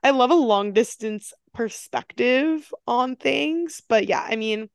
[0.04, 3.82] I love a long distance perspective on things.
[3.88, 4.68] But yeah, I mean,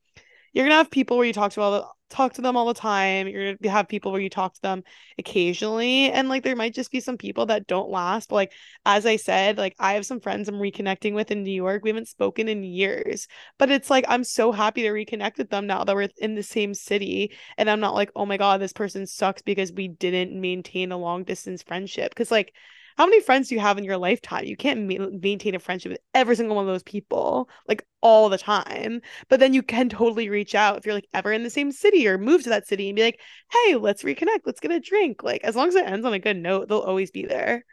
[0.54, 2.74] you're gonna have people where you talk to all the talk to them all the
[2.74, 3.26] time.
[3.26, 4.84] You're gonna have people where you talk to them
[5.18, 6.12] occasionally.
[6.12, 8.28] And like there might just be some people that don't last.
[8.28, 8.52] But like
[8.86, 11.82] as I said, like I have some friends I'm reconnecting with in New York.
[11.82, 13.26] We haven't spoken in years.
[13.58, 16.42] But it's like I'm so happy to reconnect with them now that we're in the
[16.44, 17.32] same city.
[17.58, 20.98] And I'm not like, oh my God, this person sucks because we didn't maintain a
[20.98, 22.14] long distance friendship.
[22.14, 22.54] Cause like
[22.96, 24.44] how many friends do you have in your lifetime?
[24.44, 28.28] You can't ma- maintain a friendship with every single one of those people like all
[28.28, 29.00] the time.
[29.28, 32.06] But then you can totally reach out if you're like ever in the same city
[32.06, 33.20] or move to that city and be like,
[33.52, 34.40] hey, let's reconnect.
[34.44, 35.22] Let's get a drink.
[35.22, 37.64] Like as long as it ends on a good note, they'll always be there.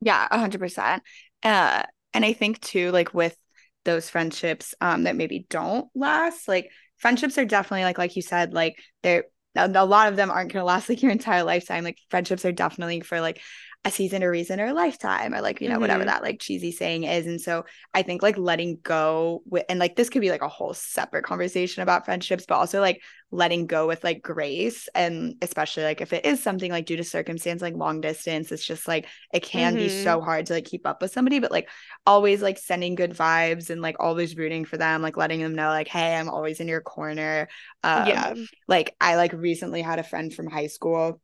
[0.00, 1.02] Yeah, a hundred percent.
[1.42, 3.36] Uh, and I think too, like with
[3.84, 8.52] those friendships um that maybe don't last, like friendships are definitely like like you said,
[8.52, 9.24] like they're
[9.56, 11.84] a lot of them aren't going to last like your entire lifetime.
[11.84, 13.40] Like friendships are definitely for like
[13.86, 15.82] a season, a reason, or a lifetime, or like, you know, mm-hmm.
[15.82, 17.26] whatever that like cheesy saying is.
[17.26, 20.48] And so I think like letting go with, and like this could be like a
[20.48, 24.88] whole separate conversation about friendships, but also like letting go with like grace.
[24.94, 28.64] And especially like if it is something like due to circumstance, like long distance, it's
[28.64, 29.82] just like it can mm-hmm.
[29.82, 31.68] be so hard to like keep up with somebody, but like
[32.06, 35.68] always like sending good vibes and like always rooting for them, like letting them know,
[35.68, 37.48] like, hey, I'm always in your corner.
[37.82, 38.34] Um, yeah.
[38.66, 41.20] Like I like recently had a friend from high school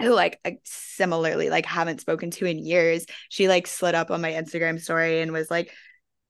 [0.00, 4.20] who like uh, similarly like haven't spoken to in years she like slid up on
[4.20, 5.72] my instagram story and was like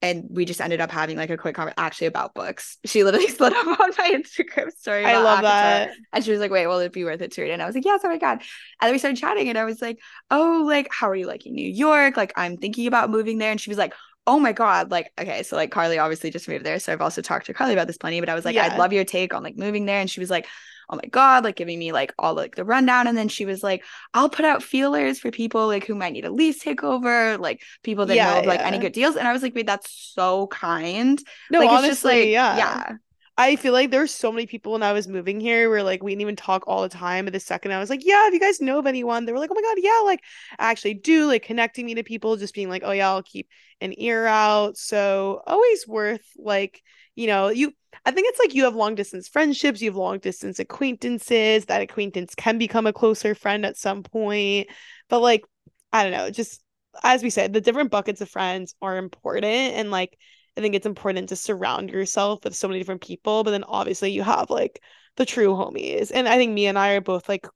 [0.04, 2.76] and we just ended up having like a quick conversation actually about books.
[2.86, 5.04] She literally slid up on my Instagram story.
[5.04, 5.92] I love that.
[6.12, 7.50] And she was like, wait, will it be worth it to read?
[7.50, 8.42] And I was like, yes, oh my God.
[8.80, 9.98] And then we started chatting and I was like,
[10.30, 12.18] oh, like, how are you liking New York?
[12.18, 13.50] Like, I'm thinking about moving there.
[13.50, 13.94] And she was like,
[14.26, 14.90] oh my God.
[14.90, 16.78] Like, okay, so like Karly obviously just moved there.
[16.78, 18.66] So I've also talked to Karly about this plenty, but I was like, yeah.
[18.66, 20.00] I'd love your take on like moving there.
[20.00, 20.46] And she was like,
[20.90, 23.06] oh my god like giving me like all like the rundown.
[23.06, 26.24] And then she was like i'll put out feelers for people like who might need
[26.24, 28.66] a lease takeover like people that yeah, know of, like yeah.
[28.66, 29.16] any good deals.
[29.16, 31.20] And i was like wait that's so kind.
[31.50, 32.56] No like, honestly, it's just like yeah.
[32.56, 32.92] yeah
[33.36, 36.12] I feel like there's so many people when I was moving here where like we
[36.12, 37.24] didn't even talk all the time.
[37.24, 39.40] But the second I was like, yeah, if you guys know of anyone, they were
[39.40, 40.20] like, oh my god, yeah, like
[40.58, 43.48] I actually do, like connecting me to people, just being like, oh yeah, I'll keep
[43.80, 44.76] an ear out.
[44.76, 46.80] So always worth like
[47.16, 47.72] you know, you
[48.04, 51.80] I think it's like you have long distance friendships, you have long distance acquaintances, that
[51.80, 54.68] acquaintance can become a closer friend at some point.
[55.08, 55.44] But like,
[55.92, 56.62] I don't know, just
[57.02, 59.44] as we said, the different buckets of friends are important.
[59.44, 60.18] And like,
[60.56, 63.44] I think it's important to surround yourself with so many different people.
[63.44, 64.80] But then obviously you have like
[65.16, 66.10] the true homies.
[66.14, 67.46] And I think Mia and I are both like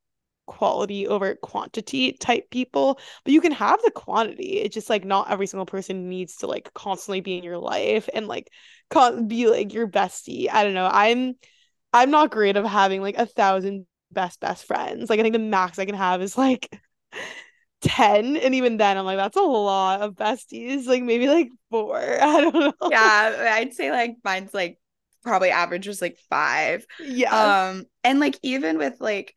[0.48, 5.30] quality over quantity type people but you can have the quantity it's just like not
[5.30, 8.48] every single person needs to like constantly be in your life and like
[8.88, 11.34] con- be like your bestie i don't know i'm
[11.92, 15.38] i'm not great of having like a thousand best best friends like i think the
[15.38, 16.80] max i can have is like
[17.80, 21.96] 10 and even then i'm like that's a lot of besties like maybe like four
[22.22, 24.78] i don't know yeah i'd say like mine's like
[25.22, 29.34] probably average was like five yeah um and like even with like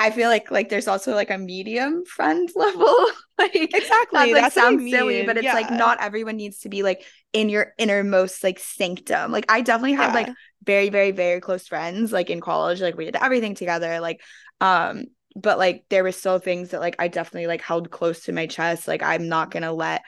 [0.00, 2.94] I feel like like there's also like a medium friend level.
[3.36, 4.32] like exactly.
[4.32, 5.54] That like, sounds silly, but it's yeah.
[5.54, 9.32] like not everyone needs to be like in your innermost like sanctum.
[9.32, 10.14] Like I definitely had yeah.
[10.14, 10.28] like
[10.62, 12.80] very, very, very close friends like in college.
[12.80, 13.98] Like we did everything together.
[14.00, 14.20] Like
[14.60, 15.06] um,
[15.40, 18.46] but like there were still things that like I definitely like held close to my
[18.46, 18.88] chest.
[18.88, 20.02] Like I'm not gonna let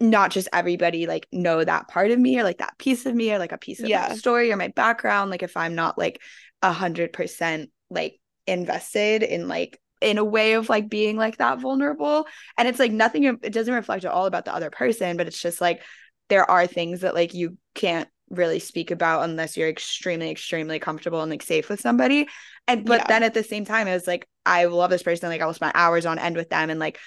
[0.00, 3.32] not just everybody like know that part of me or like that piece of me
[3.32, 4.08] or like a piece of yeah.
[4.08, 5.30] my story or my background.
[5.30, 6.20] Like if I'm not like
[6.62, 11.60] a hundred percent like invested in like in a way of like being like that
[11.60, 12.26] vulnerable
[12.56, 15.40] and it's like nothing it doesn't reflect at all about the other person but it's
[15.40, 15.82] just like
[16.30, 21.20] there are things that like you can't really speak about unless you're extremely extremely comfortable
[21.20, 22.28] and like safe with somebody
[22.66, 23.06] and but yeah.
[23.08, 25.54] then at the same time it was like i love this person like i will
[25.54, 26.98] spend hours on end with them and like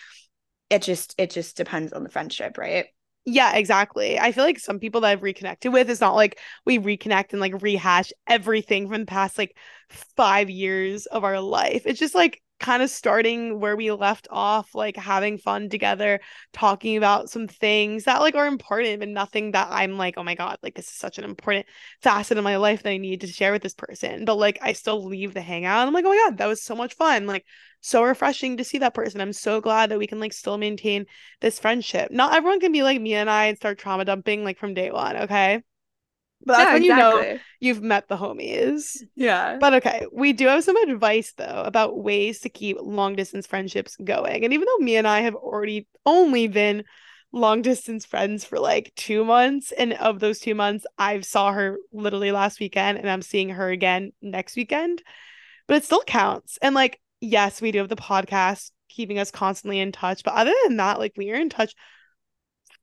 [0.69, 2.87] it just it just depends on the friendship right
[3.25, 4.19] yeah, exactly.
[4.19, 7.39] I feel like some people that I've reconnected with, it's not like we reconnect and
[7.39, 9.55] like rehash everything from the past like
[10.17, 11.83] five years of our life.
[11.85, 16.19] It's just like kind of starting where we left off, like having fun together,
[16.53, 20.35] talking about some things that like are important, but nothing that I'm like, oh my
[20.35, 21.65] God, like this is such an important
[22.01, 24.25] facet of my life that I need to share with this person.
[24.25, 25.87] But like I still leave the hangout.
[25.87, 27.27] I'm like, oh my God, that was so much fun.
[27.27, 27.45] Like
[27.81, 29.19] so refreshing to see that person.
[29.19, 31.05] I'm so glad that we can like still maintain
[31.41, 32.11] this friendship.
[32.11, 34.89] Not everyone can be like Mia and I and start trauma dumping like from day
[34.89, 35.63] one, okay?
[36.45, 37.27] But that's yeah, when exactly.
[37.27, 38.97] you know you've met the homies.
[39.15, 39.57] Yeah.
[39.59, 43.95] But okay, we do have some advice though about ways to keep long distance friendships
[44.03, 44.43] going.
[44.43, 46.83] And even though Mia and I have already only been
[47.31, 51.77] long distance friends for like two months, and of those two months, I saw her
[51.91, 55.01] literally last weekend, and I'm seeing her again next weekend.
[55.67, 56.59] But it still counts.
[56.61, 60.23] And like yes, we do have the podcast keeping us constantly in touch.
[60.23, 61.73] But other than that, like we are in touch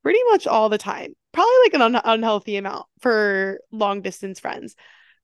[0.03, 1.15] pretty much all the time.
[1.33, 4.75] Probably like an un- unhealthy amount for long distance friends.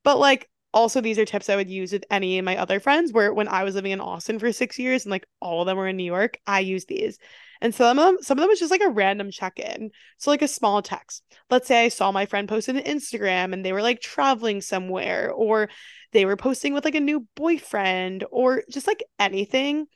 [0.05, 3.13] But like also these are tips I would use with any of my other friends
[3.13, 5.79] where when I was living in Austin for 6 years and like all of them
[5.79, 7.19] were in New York, I use these.
[7.61, 9.91] And some of them some of them was just like a random check-in.
[10.19, 11.23] So like a small text.
[11.51, 15.31] Let's say I saw my friend posted an Instagram and they were like traveling somewhere
[15.33, 15.71] or
[16.13, 19.87] they were posting with like a new boyfriend or just like anything.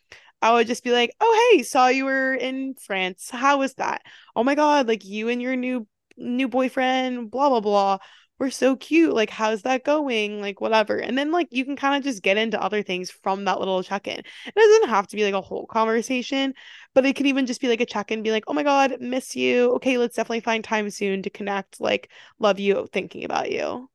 [0.42, 3.28] I would just be like, "Oh, hey, saw you were in France.
[3.30, 4.02] How was that?
[4.34, 7.98] Oh my god, like you and your new new boyfriend, blah blah blah.
[8.38, 9.12] We're so cute.
[9.14, 10.40] Like, how's that going?
[10.40, 13.44] Like, whatever." And then like you can kind of just get into other things from
[13.44, 14.18] that little check-in.
[14.18, 16.54] It doesn't have to be like a whole conversation,
[16.94, 19.36] but it can even just be like a check-in, be like, "Oh my god, miss
[19.36, 19.72] you.
[19.76, 21.80] Okay, let's definitely find time soon to connect.
[21.80, 23.88] Like, love you, thinking about you."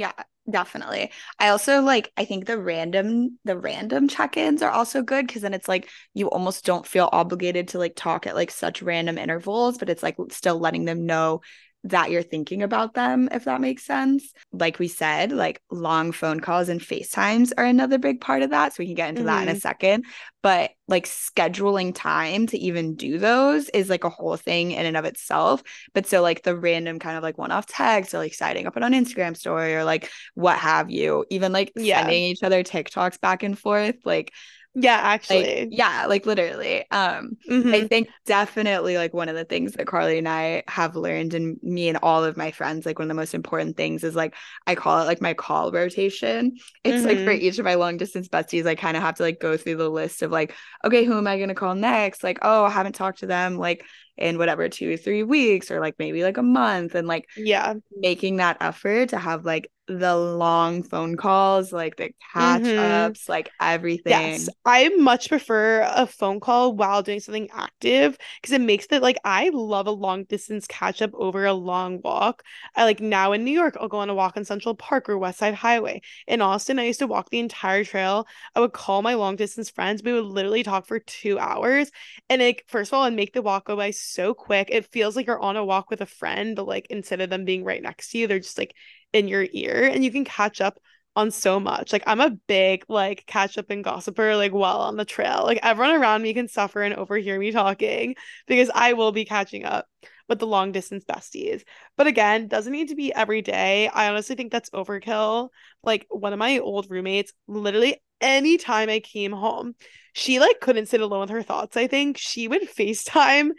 [0.00, 0.12] Yeah,
[0.50, 1.12] definitely.
[1.38, 5.52] I also like I think the random the random check-ins are also good because then
[5.52, 9.76] it's like you almost don't feel obligated to like talk at like such random intervals,
[9.76, 11.42] but it's like still letting them know
[11.84, 14.32] that you're thinking about them, if that makes sense.
[14.52, 18.74] Like we said, like long phone calls and FaceTimes are another big part of that.
[18.74, 19.26] So we can get into mm-hmm.
[19.28, 19.60] that in a mm-hmm.
[19.60, 20.04] second.
[20.42, 24.96] But like scheduling time to even do those is like a whole thing in and
[24.96, 25.62] of itself.
[25.94, 28.92] But so like the random kind of like one-off text or like signing up on
[28.92, 32.00] Instagram story or like what have you, even like yeah.
[32.00, 34.32] sending each other TikToks back and forth, like
[34.74, 35.60] yeah, actually.
[35.62, 36.88] Like, yeah, like literally.
[36.90, 37.74] Um mm-hmm.
[37.74, 41.58] I think definitely like one of the things that Karly and I have learned and
[41.62, 44.34] me and all of my friends like one of the most important things is like
[44.66, 46.56] I call it like my call rotation.
[46.84, 47.06] It's mm-hmm.
[47.06, 47.42] like for mm-hmm.
[47.42, 49.88] each of my long distance besties I kind of have to like go through the
[49.88, 50.54] list of like
[50.84, 52.22] okay, who am I going to call next?
[52.22, 53.84] Like, oh, I haven't talked to them like
[54.20, 57.74] in whatever two or three weeks or like maybe like a month and like yeah
[57.96, 62.78] making that effort to have like the long phone calls, like the catch mm-hmm.
[62.78, 64.12] ups, like everything.
[64.12, 69.02] Yes, I much prefer a phone call while doing something active because it makes it
[69.02, 72.44] like I love a long distance catch up over a long walk.
[72.76, 75.18] I like now in New York, I'll go on a walk on Central Park or
[75.18, 76.02] West Side Highway.
[76.28, 78.26] In Austin, I used to walk the entire trail.
[78.54, 80.02] I would call my long distance friends.
[80.02, 81.90] We would literally talk for two hours.
[82.28, 84.68] And like, first of all, and make the walk go by so quick.
[84.70, 87.44] It feels like you're on a walk with a friend, but like instead of them
[87.44, 88.74] being right next to you, they're just like
[89.12, 90.78] in your ear and you can catch up
[91.16, 91.92] on so much.
[91.92, 95.42] Like I'm a big like catch up and gossiper like while on the trail.
[95.44, 98.14] Like everyone around me can suffer and overhear me talking
[98.46, 99.86] because I will be catching up
[100.28, 101.62] with the long distance besties.
[101.96, 103.88] But again, doesn't need to be every day.
[103.88, 105.48] I honestly think that's overkill.
[105.82, 109.74] Like one of my old roommates, literally anytime I came home,
[110.12, 111.76] she like couldn't sit alone with her thoughts.
[111.76, 113.50] I think she would FaceTime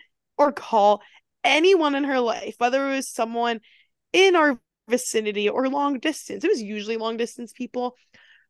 [0.42, 1.02] or call
[1.44, 3.62] anyone in her life, whether it was someone
[4.14, 6.44] in our vicinity or long distance.
[6.44, 7.96] It was usually long distance people.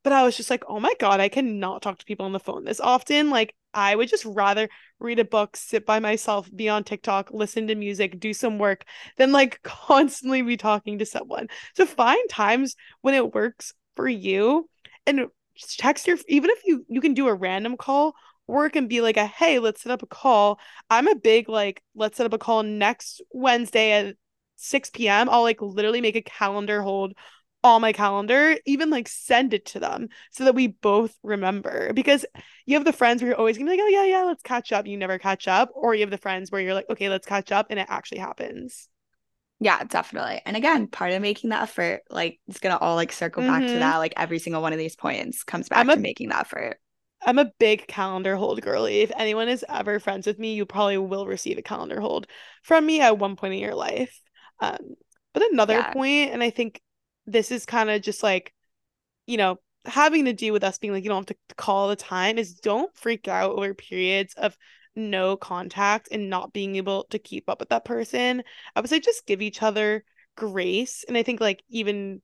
[0.04, 2.40] But I was just like, oh my God, I cannot talk to people on the
[2.40, 3.30] phone this often.
[3.30, 4.68] Like, I would just rather
[5.00, 8.84] read a book, sit by myself, be on TikTok, listen to music, do some work
[9.18, 11.50] than like constantly be talking to someone.
[11.76, 14.68] So find times when it works for you
[15.06, 15.28] and
[15.78, 18.16] text your, even if you, you can do a random call
[18.52, 20.60] work and be like a hey let's set up a call
[20.90, 24.16] i'm a big like let's set up a call next wednesday at
[24.62, 27.14] 6 p.m., I'll like literally make a calendar hold
[27.64, 31.94] on my calendar, even like send it to them so that we both remember.
[31.94, 32.26] Because
[32.66, 34.72] you have the friends where you're always gonna be like, oh, yeah, yeah, let's catch
[34.72, 34.88] up.
[34.88, 35.70] You never catch up.
[35.74, 37.68] Or you have the friends where you're like, okay, let's catch up.
[37.70, 38.88] And it actually happens.
[39.60, 40.42] Yeah, definitely.
[40.46, 43.52] And again, part of making that effort, like it's gonna all like circle mm-hmm.
[43.52, 43.80] back to mm-hmm.
[43.80, 43.98] that.
[43.98, 46.80] Like every single one of these points comes back I'm to making that effort.
[47.24, 49.02] I'm a big calendar hold girly.
[49.02, 52.28] If anyone is ever friends with me, you probably will receive a calendar hold
[52.64, 54.22] from me at one point in your life.
[54.60, 54.96] Um,
[55.34, 55.94] but another yeah.
[55.94, 56.82] point, and I think
[57.26, 58.54] this is kind of just like,
[59.28, 61.88] you know, having to do with us being like, you don't have to call all
[61.90, 64.58] the time, is don't freak out over periods of
[64.96, 68.44] no contact and not being able to keep up with that person.
[68.76, 70.04] I would say just give each other
[70.36, 71.06] grace.
[71.08, 72.22] And I think like even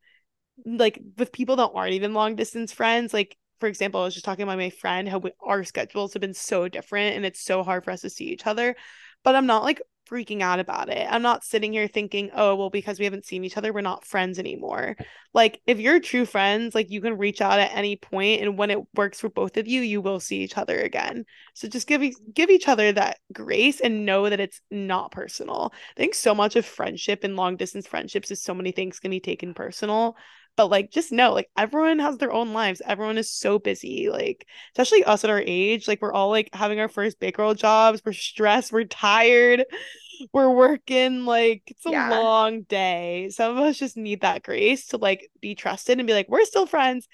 [0.65, 4.26] like with people that aren't even long distance friends, like for example, I was just
[4.26, 7.63] talking about my friend how we, our schedules have been so different and it's so
[7.63, 8.76] hard for us to see each other.
[9.24, 11.05] But I'm not like freaking out about it.
[11.10, 14.05] I'm not sitting here thinking, oh, well, because we haven't seen each other, we're not
[14.05, 14.95] friends anymore.
[15.34, 18.72] Like, if you're true friends, like you can reach out at any point, and when
[18.72, 21.26] it works for both of you, you will see each other again.
[21.53, 22.01] So just give
[22.34, 25.74] give each other that grace and know that it's not personal.
[25.74, 29.12] I think so much of friendship and long distance friendships is so many things can
[29.12, 30.16] be taken personal
[30.58, 32.82] but like just know like everyone has their own lives.
[32.86, 36.80] Everyone is so busy like especially us at our age like we're all like having
[36.80, 39.64] our first big girl jobs we're stressed we're tired
[40.34, 42.10] we're working like it's a yeah.
[42.10, 43.30] long day.
[43.32, 46.45] Some of us just need that grace to like be trusted and be like we're
[46.45, 47.08] still friends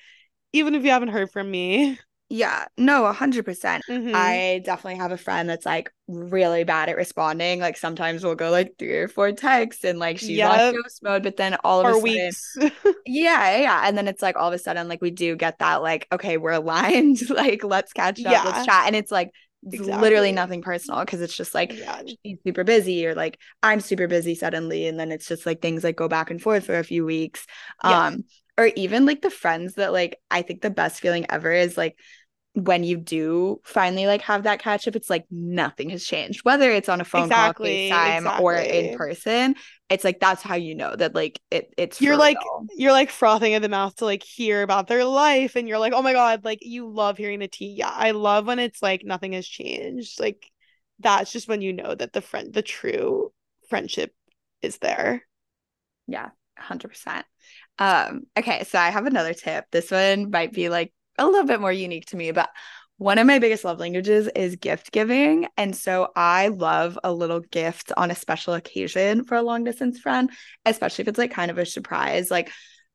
[0.53, 1.99] even if you haven't heard from me
[2.33, 3.83] Yeah, no, a hundred percent.
[3.87, 4.11] Mhm.
[4.15, 7.59] I definitely have a friend that's like really bad at responding.
[7.59, 11.21] Like sometimes we'll go like three or four texts and like she's on ghost mode,
[11.21, 12.57] but then all of a sudden, weeks.
[13.05, 13.83] yeah, yeah.
[13.85, 16.37] And then it's like all of a sudden, like we do get that, like, okay,
[16.37, 17.19] we're aligned.
[17.29, 18.41] like, let's catch up, Yeah.
[18.45, 18.87] let's chat.
[18.87, 19.29] And it's like
[19.71, 20.01] Exactly.
[20.01, 22.01] literally nothing personal because it's just like yeah.
[22.25, 24.87] she's super busy or like I'm super busy suddenly.
[24.87, 27.45] And then it's just like things like go back and forth for a few weeks.
[27.83, 28.07] Yeah.
[28.07, 28.23] Um,
[28.57, 31.97] or even like the friends that like I think the best feeling ever is like
[32.55, 36.41] when you do finally like have that catch up, it's like nothing has changed.
[36.45, 39.55] Whether it's on a phone Exactly, call, FaceTime, or in person,
[39.89, 42.67] it's like that's how you know that like it it's You're like real.
[42.75, 45.93] you're like frothing at the mouth to like hear about their life and you're like,
[45.93, 49.03] "Oh my God, like you love hearing the tea." Yeah, I love when it's like
[49.05, 50.19] nothing has changed.
[50.19, 50.49] Like
[50.99, 53.33] that's just when you know that the friend the true
[53.69, 54.13] friendship
[54.61, 55.23] is there.
[56.07, 57.25] Yeah, 100%.
[57.79, 59.65] Um, okay, so I have another tip.
[59.71, 62.49] This one might be like a little bit more unique to me, but
[62.97, 65.47] one of my biggest love languages is gift giving.
[65.57, 69.99] And so I love a little gift on a special occasion for a long distance
[69.99, 70.31] friend,
[70.65, 72.29] especially if it's like kind of a surprise.
[72.29, 72.51] Like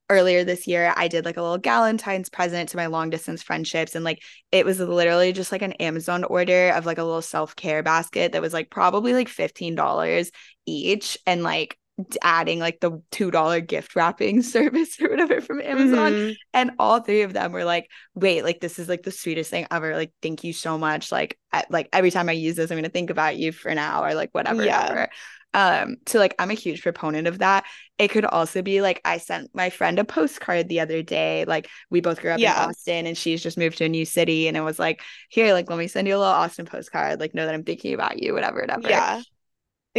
[0.09, 3.93] earlier this year, I did like a little Galentine's present to my long distance friendships.
[3.93, 7.55] And like it was literally just like an Amazon order of like a little self
[7.55, 10.31] care basket that was like probably like $15
[10.65, 11.17] each.
[11.27, 11.77] And like
[12.21, 16.13] adding like the $2 gift wrapping service or whatever from Amazon.
[16.13, 16.35] Mhm.
[16.53, 19.67] And all three of them were like, wait, like this is like the sweetest thing
[19.71, 19.95] ever.
[19.95, 21.11] Like, thank you so much.
[21.11, 24.03] Like, I, like every time I use this, I'm gonna think about you for now
[24.03, 24.63] or like whatever.
[24.63, 24.81] Yeah.
[24.83, 25.09] whatever.
[25.51, 27.65] Um, so like I'm a huge proponent of that.
[27.97, 31.43] It could also be like I sent my friend a postcard the other day.
[31.45, 32.63] Like we both grew up Yeah.
[32.63, 34.47] in Austin and she's just moved to a new city.
[34.47, 37.19] And it was like, here, like let me send you a little Austin postcard.
[37.19, 38.89] Like know that I'm thinking about you, whatever, whatever.
[38.89, 39.21] Yeah.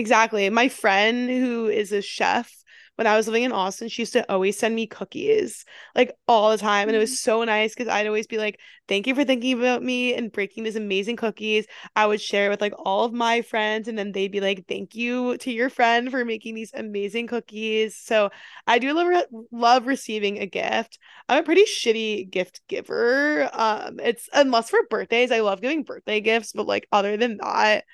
[0.01, 0.49] Exactly.
[0.49, 2.51] My friend who is a chef,
[2.97, 6.51] when I was living in Austin, she used to always send me cookies like all
[6.51, 6.89] the time.
[6.89, 9.83] And it was so nice because I'd always be like, thank you for thinking about
[9.83, 11.67] me and breaking these amazing cookies.
[11.95, 14.65] I would share it with like all of my friends, and then they'd be like,
[14.67, 17.97] thank you to your friend for making these amazing cookies.
[17.97, 18.31] So
[18.67, 20.99] I do love, love receiving a gift.
[21.29, 23.51] I'm a pretty shitty gift giver.
[23.53, 27.85] Um, it's unless for birthdays, I love giving birthday gifts, but like other than that,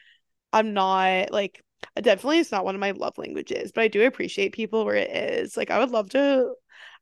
[0.52, 1.62] I'm not like
[1.96, 5.10] definitely it's not one of my love languages, but I do appreciate people where it
[5.10, 5.56] is.
[5.56, 6.52] Like I would love to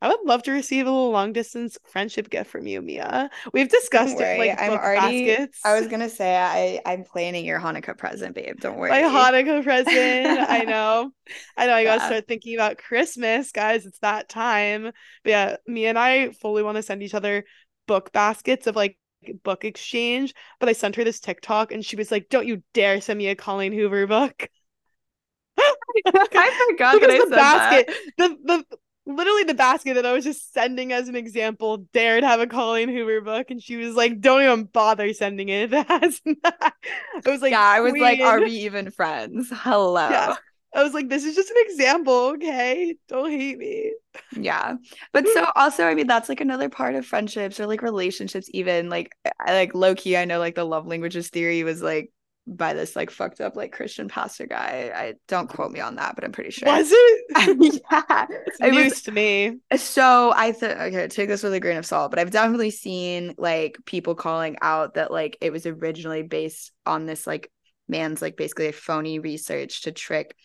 [0.01, 3.31] I would love to receive a little long distance friendship gift from you, Mia.
[3.53, 4.37] We've discussed worry.
[4.37, 5.61] it like I'm book already baskets.
[5.65, 8.61] I was gonna say I I'm planning your Hanukkah present, babe.
[8.61, 8.91] Don't worry.
[8.91, 10.51] my Hanukkah present.
[10.51, 11.11] I know.
[11.57, 12.07] I know I gotta Yeah.
[12.07, 13.87] start thinking about Christmas, guys.
[13.87, 14.85] It's that time.
[15.23, 17.45] But yeah, Mia and I fully want to send each other
[17.87, 18.99] book baskets of like
[19.43, 20.35] book exchange.
[20.61, 23.29] But I sent her this TikTok and she was like, Don't you dare send me
[23.29, 24.49] a Colleen Hoover book.
[26.07, 27.87] I forgot that I the said that.
[27.87, 28.65] basket, the the
[29.07, 32.89] literally the basket that I was just sending as an example dared have a Colleen
[32.89, 36.75] Hoover book, and she was like, "Don't even bother sending it." If it has that.
[37.27, 39.49] I was like, yeah, I was like, are we even friends?
[39.53, 40.09] Hello.
[40.09, 40.37] Yeah.
[40.75, 42.97] I was like, "This is just an example, okay?
[43.09, 43.93] Don't hate me."
[44.33, 44.75] Yeah.
[45.13, 48.89] But so also, I mean, that's like another part of friendships or like relationships, even
[48.89, 52.11] like I like low key, I know like the love languages theory was like
[52.47, 54.93] by this like fucked up like Christian pastor guy.
[54.95, 56.69] I don't quote me on that, but I'm pretty sure.
[56.69, 57.83] Was it?
[57.91, 58.27] yeah.
[58.47, 59.59] It's It was- to me.
[59.77, 63.35] So I thought, okay, take this with a grain of salt, but I've definitely seen
[63.39, 67.51] like people calling out that like it was originally based on this like
[67.89, 70.37] man's like basically a phony research to trick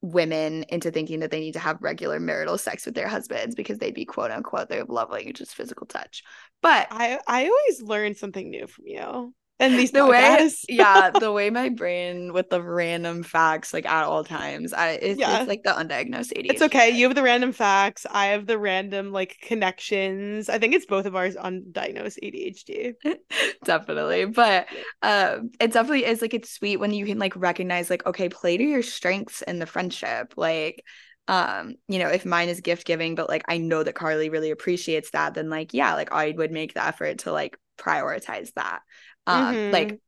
[0.00, 3.78] women into thinking that they need to have regular marital sex with their husbands because
[3.78, 6.24] they'd be quote unquote their love language is physical touch.
[6.60, 9.32] But I I always learn something new from you
[9.66, 14.04] and these the way yeah the way my brain with the random facts like at
[14.04, 15.38] all times i it's, Yeah.
[15.40, 16.90] it's like the undiagnosed ADHD It's okay.
[16.90, 18.06] You have the random facts.
[18.10, 20.48] I have the random like connections.
[20.48, 22.94] I think it's both of ours undiagnosed ADHD.
[23.64, 24.66] definitely but
[25.02, 28.56] um it definitely is like it's sweet when you can like recognize like okay play
[28.56, 30.84] to your strengths in the friendship like
[31.28, 34.50] um you know if mine is gift giving but like i know that karly really
[34.50, 38.80] appreciates that then like yeah like i would make the effort to like prioritize that
[39.26, 39.70] um Mhm.
[39.70, 40.00] like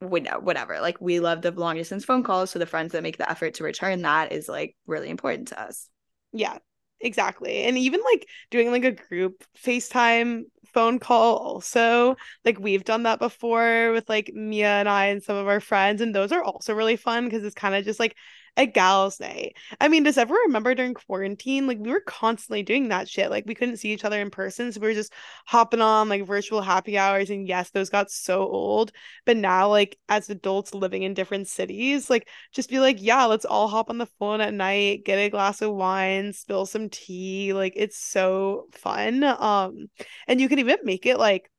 [0.00, 3.02] we know whatever like we love the long distance phone calls so the friends that
[3.02, 5.90] make the effort to return that is like really important to us
[6.32, 6.58] Yeah,
[7.00, 7.64] exactly.
[7.64, 12.16] And even like doing like a group FaceTime phone call also.
[12.44, 16.00] Like we've done that before with like Mia and I and some of our friends,
[16.00, 18.16] and those are also really fun because it's kind of just like
[18.58, 19.56] a gals night.
[19.80, 21.68] I mean, does everyone remember during quarantine?
[21.68, 23.30] Like we were constantly doing that shit.
[23.30, 25.12] Like we couldn't see each other in person, so we were just
[25.46, 27.30] hopping on like virtual happy hours.
[27.30, 28.90] And yes, those got so old.
[29.24, 33.44] But now, like as adults living in different cities, like just be like, yeah, let's
[33.44, 37.52] all hop on the phone at night, get a glass of wine, spill some tea.
[37.52, 39.22] Like it's so fun.
[39.22, 39.86] Um,
[40.26, 41.50] and you can even make it like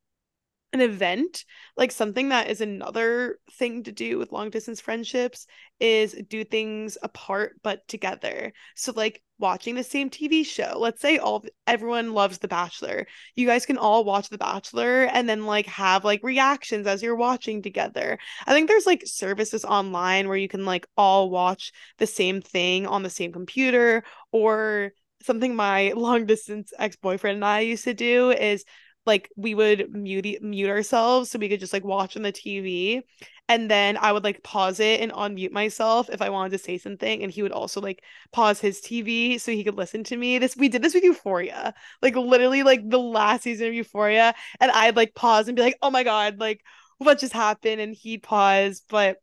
[0.74, 1.46] an event.
[1.78, 5.48] Like something that is another thing to do with long distance friendships
[5.80, 8.54] is do things apart but together.
[8.76, 10.78] So like watching the same tv show.
[10.78, 13.08] Let's say all everyone loves the bachelor.
[13.36, 17.16] You guys can all watch the bachelor and then like have like reactions as you're
[17.16, 18.20] watching together.
[18.46, 22.86] I think there's like services online where you can like all watch the same thing
[22.86, 24.92] on the same computer or
[25.24, 28.66] something my long distance ex-boyfriend and I used to do is
[29.10, 33.02] like we would mute mute ourselves so we could just like watch on the TV
[33.50, 36.78] and then I would like pause it and unmute myself if I wanted to say
[36.78, 40.38] something and he would also like pause his TV so he could listen to me.
[40.38, 41.74] This we did this with Euphoria.
[42.02, 45.78] Like literally like the last season of Euphoria and I'd like pause and be like,
[45.82, 46.62] "Oh my god, like
[47.00, 49.18] what just happened?" and he'd pause, but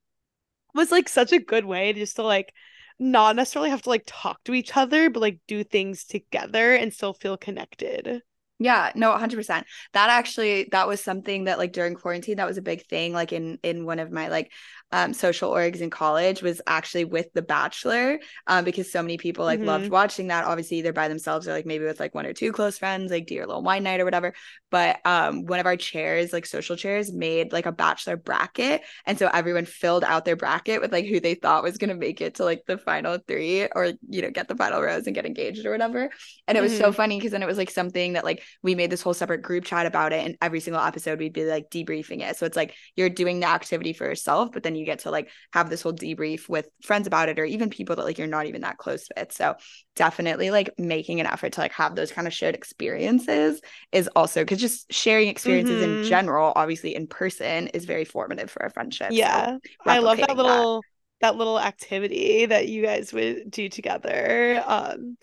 [0.74, 2.52] was like such a good way to just to like
[2.98, 6.92] not necessarily have to like talk to each other, but like do things together and
[6.92, 8.22] still feel connected.
[8.58, 9.66] Yeah, no, 100%.
[9.92, 13.32] That actually that was something that like during quarantine that was a big thing like
[13.32, 14.50] in in one of my like
[14.92, 19.44] um, social orgs in college was actually with The Bachelor um, because so many people
[19.44, 19.68] like mm-hmm.
[19.68, 20.44] loved watching that.
[20.44, 23.30] Obviously, either by themselves or like maybe with like one or two close friends, like
[23.30, 24.32] your little wine night or whatever.
[24.70, 29.18] But um, one of our chairs, like social chairs, made like a Bachelor bracket, and
[29.18, 32.36] so everyone filled out their bracket with like who they thought was gonna make it
[32.36, 35.66] to like the final three or you know get the final rose and get engaged
[35.66, 36.10] or whatever.
[36.46, 36.82] And it was mm-hmm.
[36.82, 39.42] so funny because then it was like something that like we made this whole separate
[39.42, 42.36] group chat about it, and every single episode we'd be like debriefing it.
[42.36, 45.30] So it's like you're doing the activity for yourself, but then you get to like
[45.52, 48.46] have this whole debrief with friends about it or even people that like you're not
[48.46, 49.32] even that close with.
[49.32, 49.56] So
[49.94, 53.60] definitely like making an effort to like have those kind of shared experiences
[53.92, 56.02] is also because just sharing experiences mm-hmm.
[56.02, 59.08] in general, obviously in person, is very formative for a friendship.
[59.12, 59.56] Yeah.
[59.62, 60.82] So I love that little
[61.20, 61.32] that.
[61.32, 64.62] that little activity that you guys would do together.
[64.66, 65.16] Um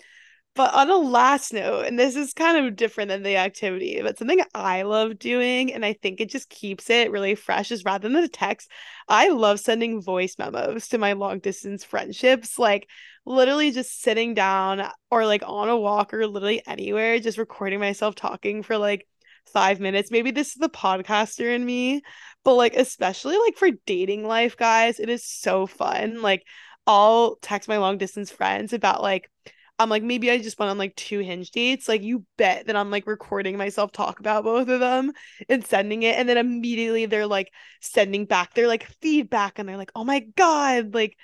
[0.55, 4.17] but on a last note, and this is kind of different than the activity, but
[4.17, 8.07] something I love doing, and I think it just keeps it really fresh, is rather
[8.07, 8.69] than the text,
[9.07, 12.59] I love sending voice memos to my long distance friendships.
[12.59, 12.87] Like
[13.25, 18.15] literally just sitting down or like on a walk or literally anywhere, just recording myself
[18.15, 19.07] talking for like
[19.51, 20.11] five minutes.
[20.11, 22.01] Maybe this is the podcaster in me,
[22.43, 26.21] but like, especially like for dating life, guys, it is so fun.
[26.21, 26.43] Like,
[26.85, 29.29] I'll text my long distance friends about like,
[29.79, 31.87] I'm like, maybe I just went on like two hinge dates.
[31.87, 35.11] Like, you bet that I'm like recording myself talk about both of them
[35.49, 36.17] and sending it.
[36.17, 37.51] And then immediately they're like
[37.81, 41.17] sending back their like feedback and they're like, oh my God, like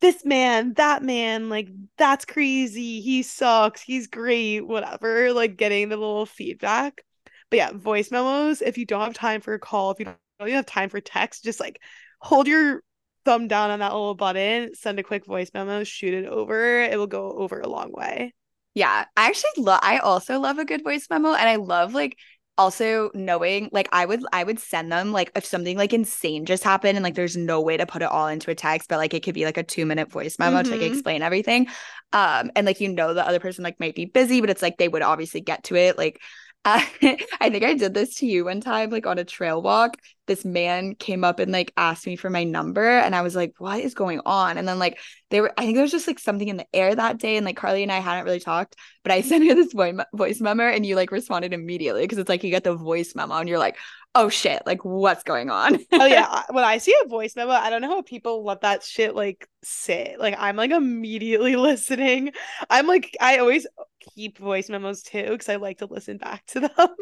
[0.00, 3.00] this man, that man, like that's crazy.
[3.00, 3.82] He sucks.
[3.82, 5.32] He's great, whatever.
[5.32, 7.02] Like getting the little feedback.
[7.50, 8.62] But yeah, voice memos.
[8.62, 10.06] If you don't have time for a call, if you
[10.38, 11.80] don't have time for text, just like
[12.20, 12.82] hold your
[13.24, 16.80] thumb down on that little button, send a quick voice memo, shoot it over.
[16.82, 18.34] It will go over a long way.
[18.74, 19.80] Yeah, I actually love.
[19.82, 22.16] I also love a good voice memo, and I love like
[22.60, 26.62] also knowing like I would I would send them like if something like insane just
[26.62, 29.14] happened and like there's no way to put it all into a text, but like
[29.14, 30.64] it could be like a two minute voice memo mm-hmm.
[30.64, 30.92] to like mm-hmm.
[30.92, 31.68] explain everything.
[32.12, 34.76] Um, and like you know the other person like might be busy, but it's like
[34.76, 36.20] they would obviously get to it like
[36.66, 39.96] I, think I did this to you one time, like on a trail walk.
[40.26, 43.54] This man came up and like asked me for my number, and I was like,
[43.56, 44.98] "What is going on?" And then like
[45.30, 47.46] they were, I think there was just like something in the air that day, and
[47.46, 50.64] like Karly and I hadn't really talked, but I sent her this voice voice memo,
[50.64, 53.58] and you like responded immediately because it's like you get the voice memo, and you're
[53.58, 53.78] like,
[54.14, 57.70] "Oh shit, like what's going on?" oh yeah, when I see a voice memo, I
[57.70, 60.18] don't know how people let that shit like sit.
[60.18, 62.32] Like I'm like immediately listening.
[62.68, 63.66] I'm like I always
[64.14, 66.94] keep voice memos too because I like to listen back to them.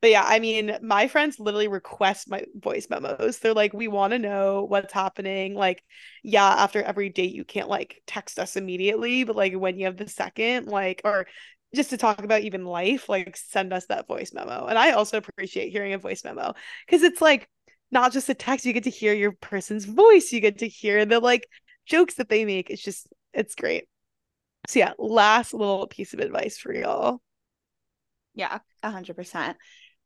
[0.00, 3.38] but yeah, I mean, my friends literally request my voice memos.
[3.38, 5.54] They're like, we want to know what's happening.
[5.54, 5.82] Like,
[6.22, 9.96] yeah, after every date, you can't like text us immediately, but like when you have
[9.96, 11.26] the second, like, or
[11.74, 14.66] just to talk about even life, like send us that voice memo.
[14.66, 16.54] And I also appreciate hearing a voice memo
[16.86, 17.48] because it's like
[17.90, 21.04] not just a text, you get to hear your person's voice, you get to hear
[21.04, 21.46] the like
[21.86, 22.70] jokes that they make.
[22.70, 23.84] It's just, it's great.
[24.68, 27.20] So yeah, last little piece of advice for y'all.
[28.34, 29.56] Yeah, a hundred percent.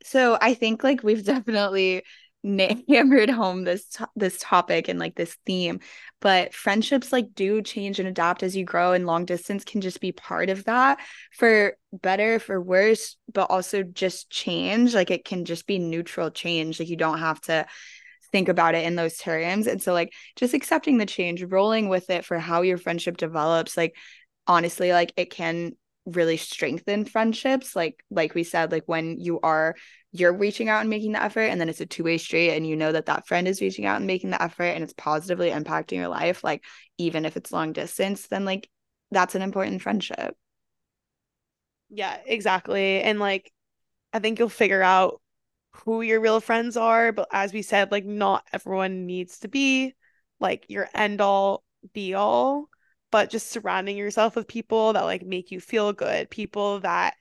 [0.05, 2.03] So I think like we've definitely
[2.89, 5.81] hammered home this to- this topic and like this theme,
[6.21, 10.01] but friendships like do change and adapt as you grow, and long distance can just
[10.01, 10.99] be part of that
[11.33, 14.95] for better, for worse, but also just change.
[14.95, 16.79] Like it can just be neutral change.
[16.79, 17.67] Like you don't have to
[18.31, 19.67] think about it in those terms.
[19.67, 23.77] And so, like, just accepting the change, rolling with it for how your friendship develops,
[23.77, 23.95] like,
[24.47, 25.73] honestly like it can
[26.07, 29.77] really strengthen friendships like like we said like when you are
[30.13, 32.77] you're reaching out and making the effort and then it's a two-way street and you
[32.77, 35.99] know that that friend is reaching out and making the effort and it's positively impacting
[35.99, 36.65] your life like
[36.97, 38.71] even if it's long distance then like
[39.11, 40.35] that's an important friendship
[41.91, 43.53] yeah exactly and like
[44.13, 45.21] i think you'll figure out
[45.85, 47.13] who your real friends are.
[47.13, 49.95] But as we said, like, not everyone needs to be
[50.41, 52.69] like your end all be all,
[53.11, 57.15] but just surrounding yourself with people that like make you feel good, people that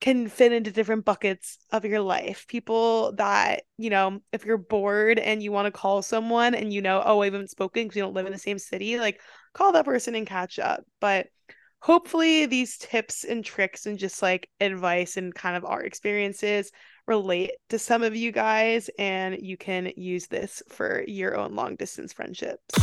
[0.00, 2.46] can fit into different buckets of your life.
[2.46, 6.80] People that, you know, if you're bored and you want to call someone and you
[6.80, 9.20] know, oh, I haven't spoken because you don't live in the same city, like
[9.54, 10.84] call that person and catch up.
[11.00, 11.26] But
[11.80, 16.70] hopefully these tips and tricks and just like advice and kind of our experiences
[17.06, 21.74] relate to some of you guys and you can use this for your own long
[21.76, 22.74] distance friendships.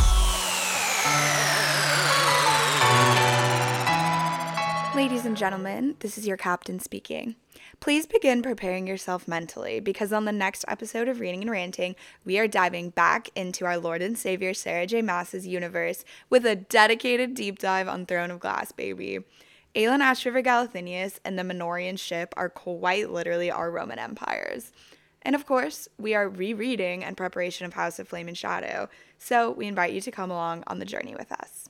[4.96, 7.36] Ladies and gentlemen, this is your captain speaking.
[7.80, 12.38] Please begin preparing yourself mentally because on the next episode of Reading and Ranting, we
[12.38, 15.02] are diving back into our Lord and Savior Sarah J.
[15.02, 19.18] Maas's universe with a dedicated deep dive on Throne of Glass, baby.
[19.74, 24.72] Aelin Ashriver Galathynius and the Manorian ship are quite literally our Roman empires.
[25.20, 28.88] And of course, we are rereading in preparation of House of Flame and Shadow,
[29.18, 31.68] so we invite you to come along on the journey with us.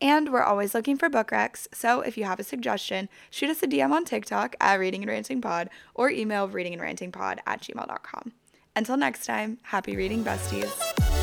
[0.00, 3.62] And we're always looking for book recs, so if you have a suggestion, shoot us
[3.62, 7.40] a DM on TikTok at Reading and Ranting Pod or email reading and ranting pod
[7.46, 8.32] at gmail.com.
[8.74, 11.15] Until next time, happy reading, besties.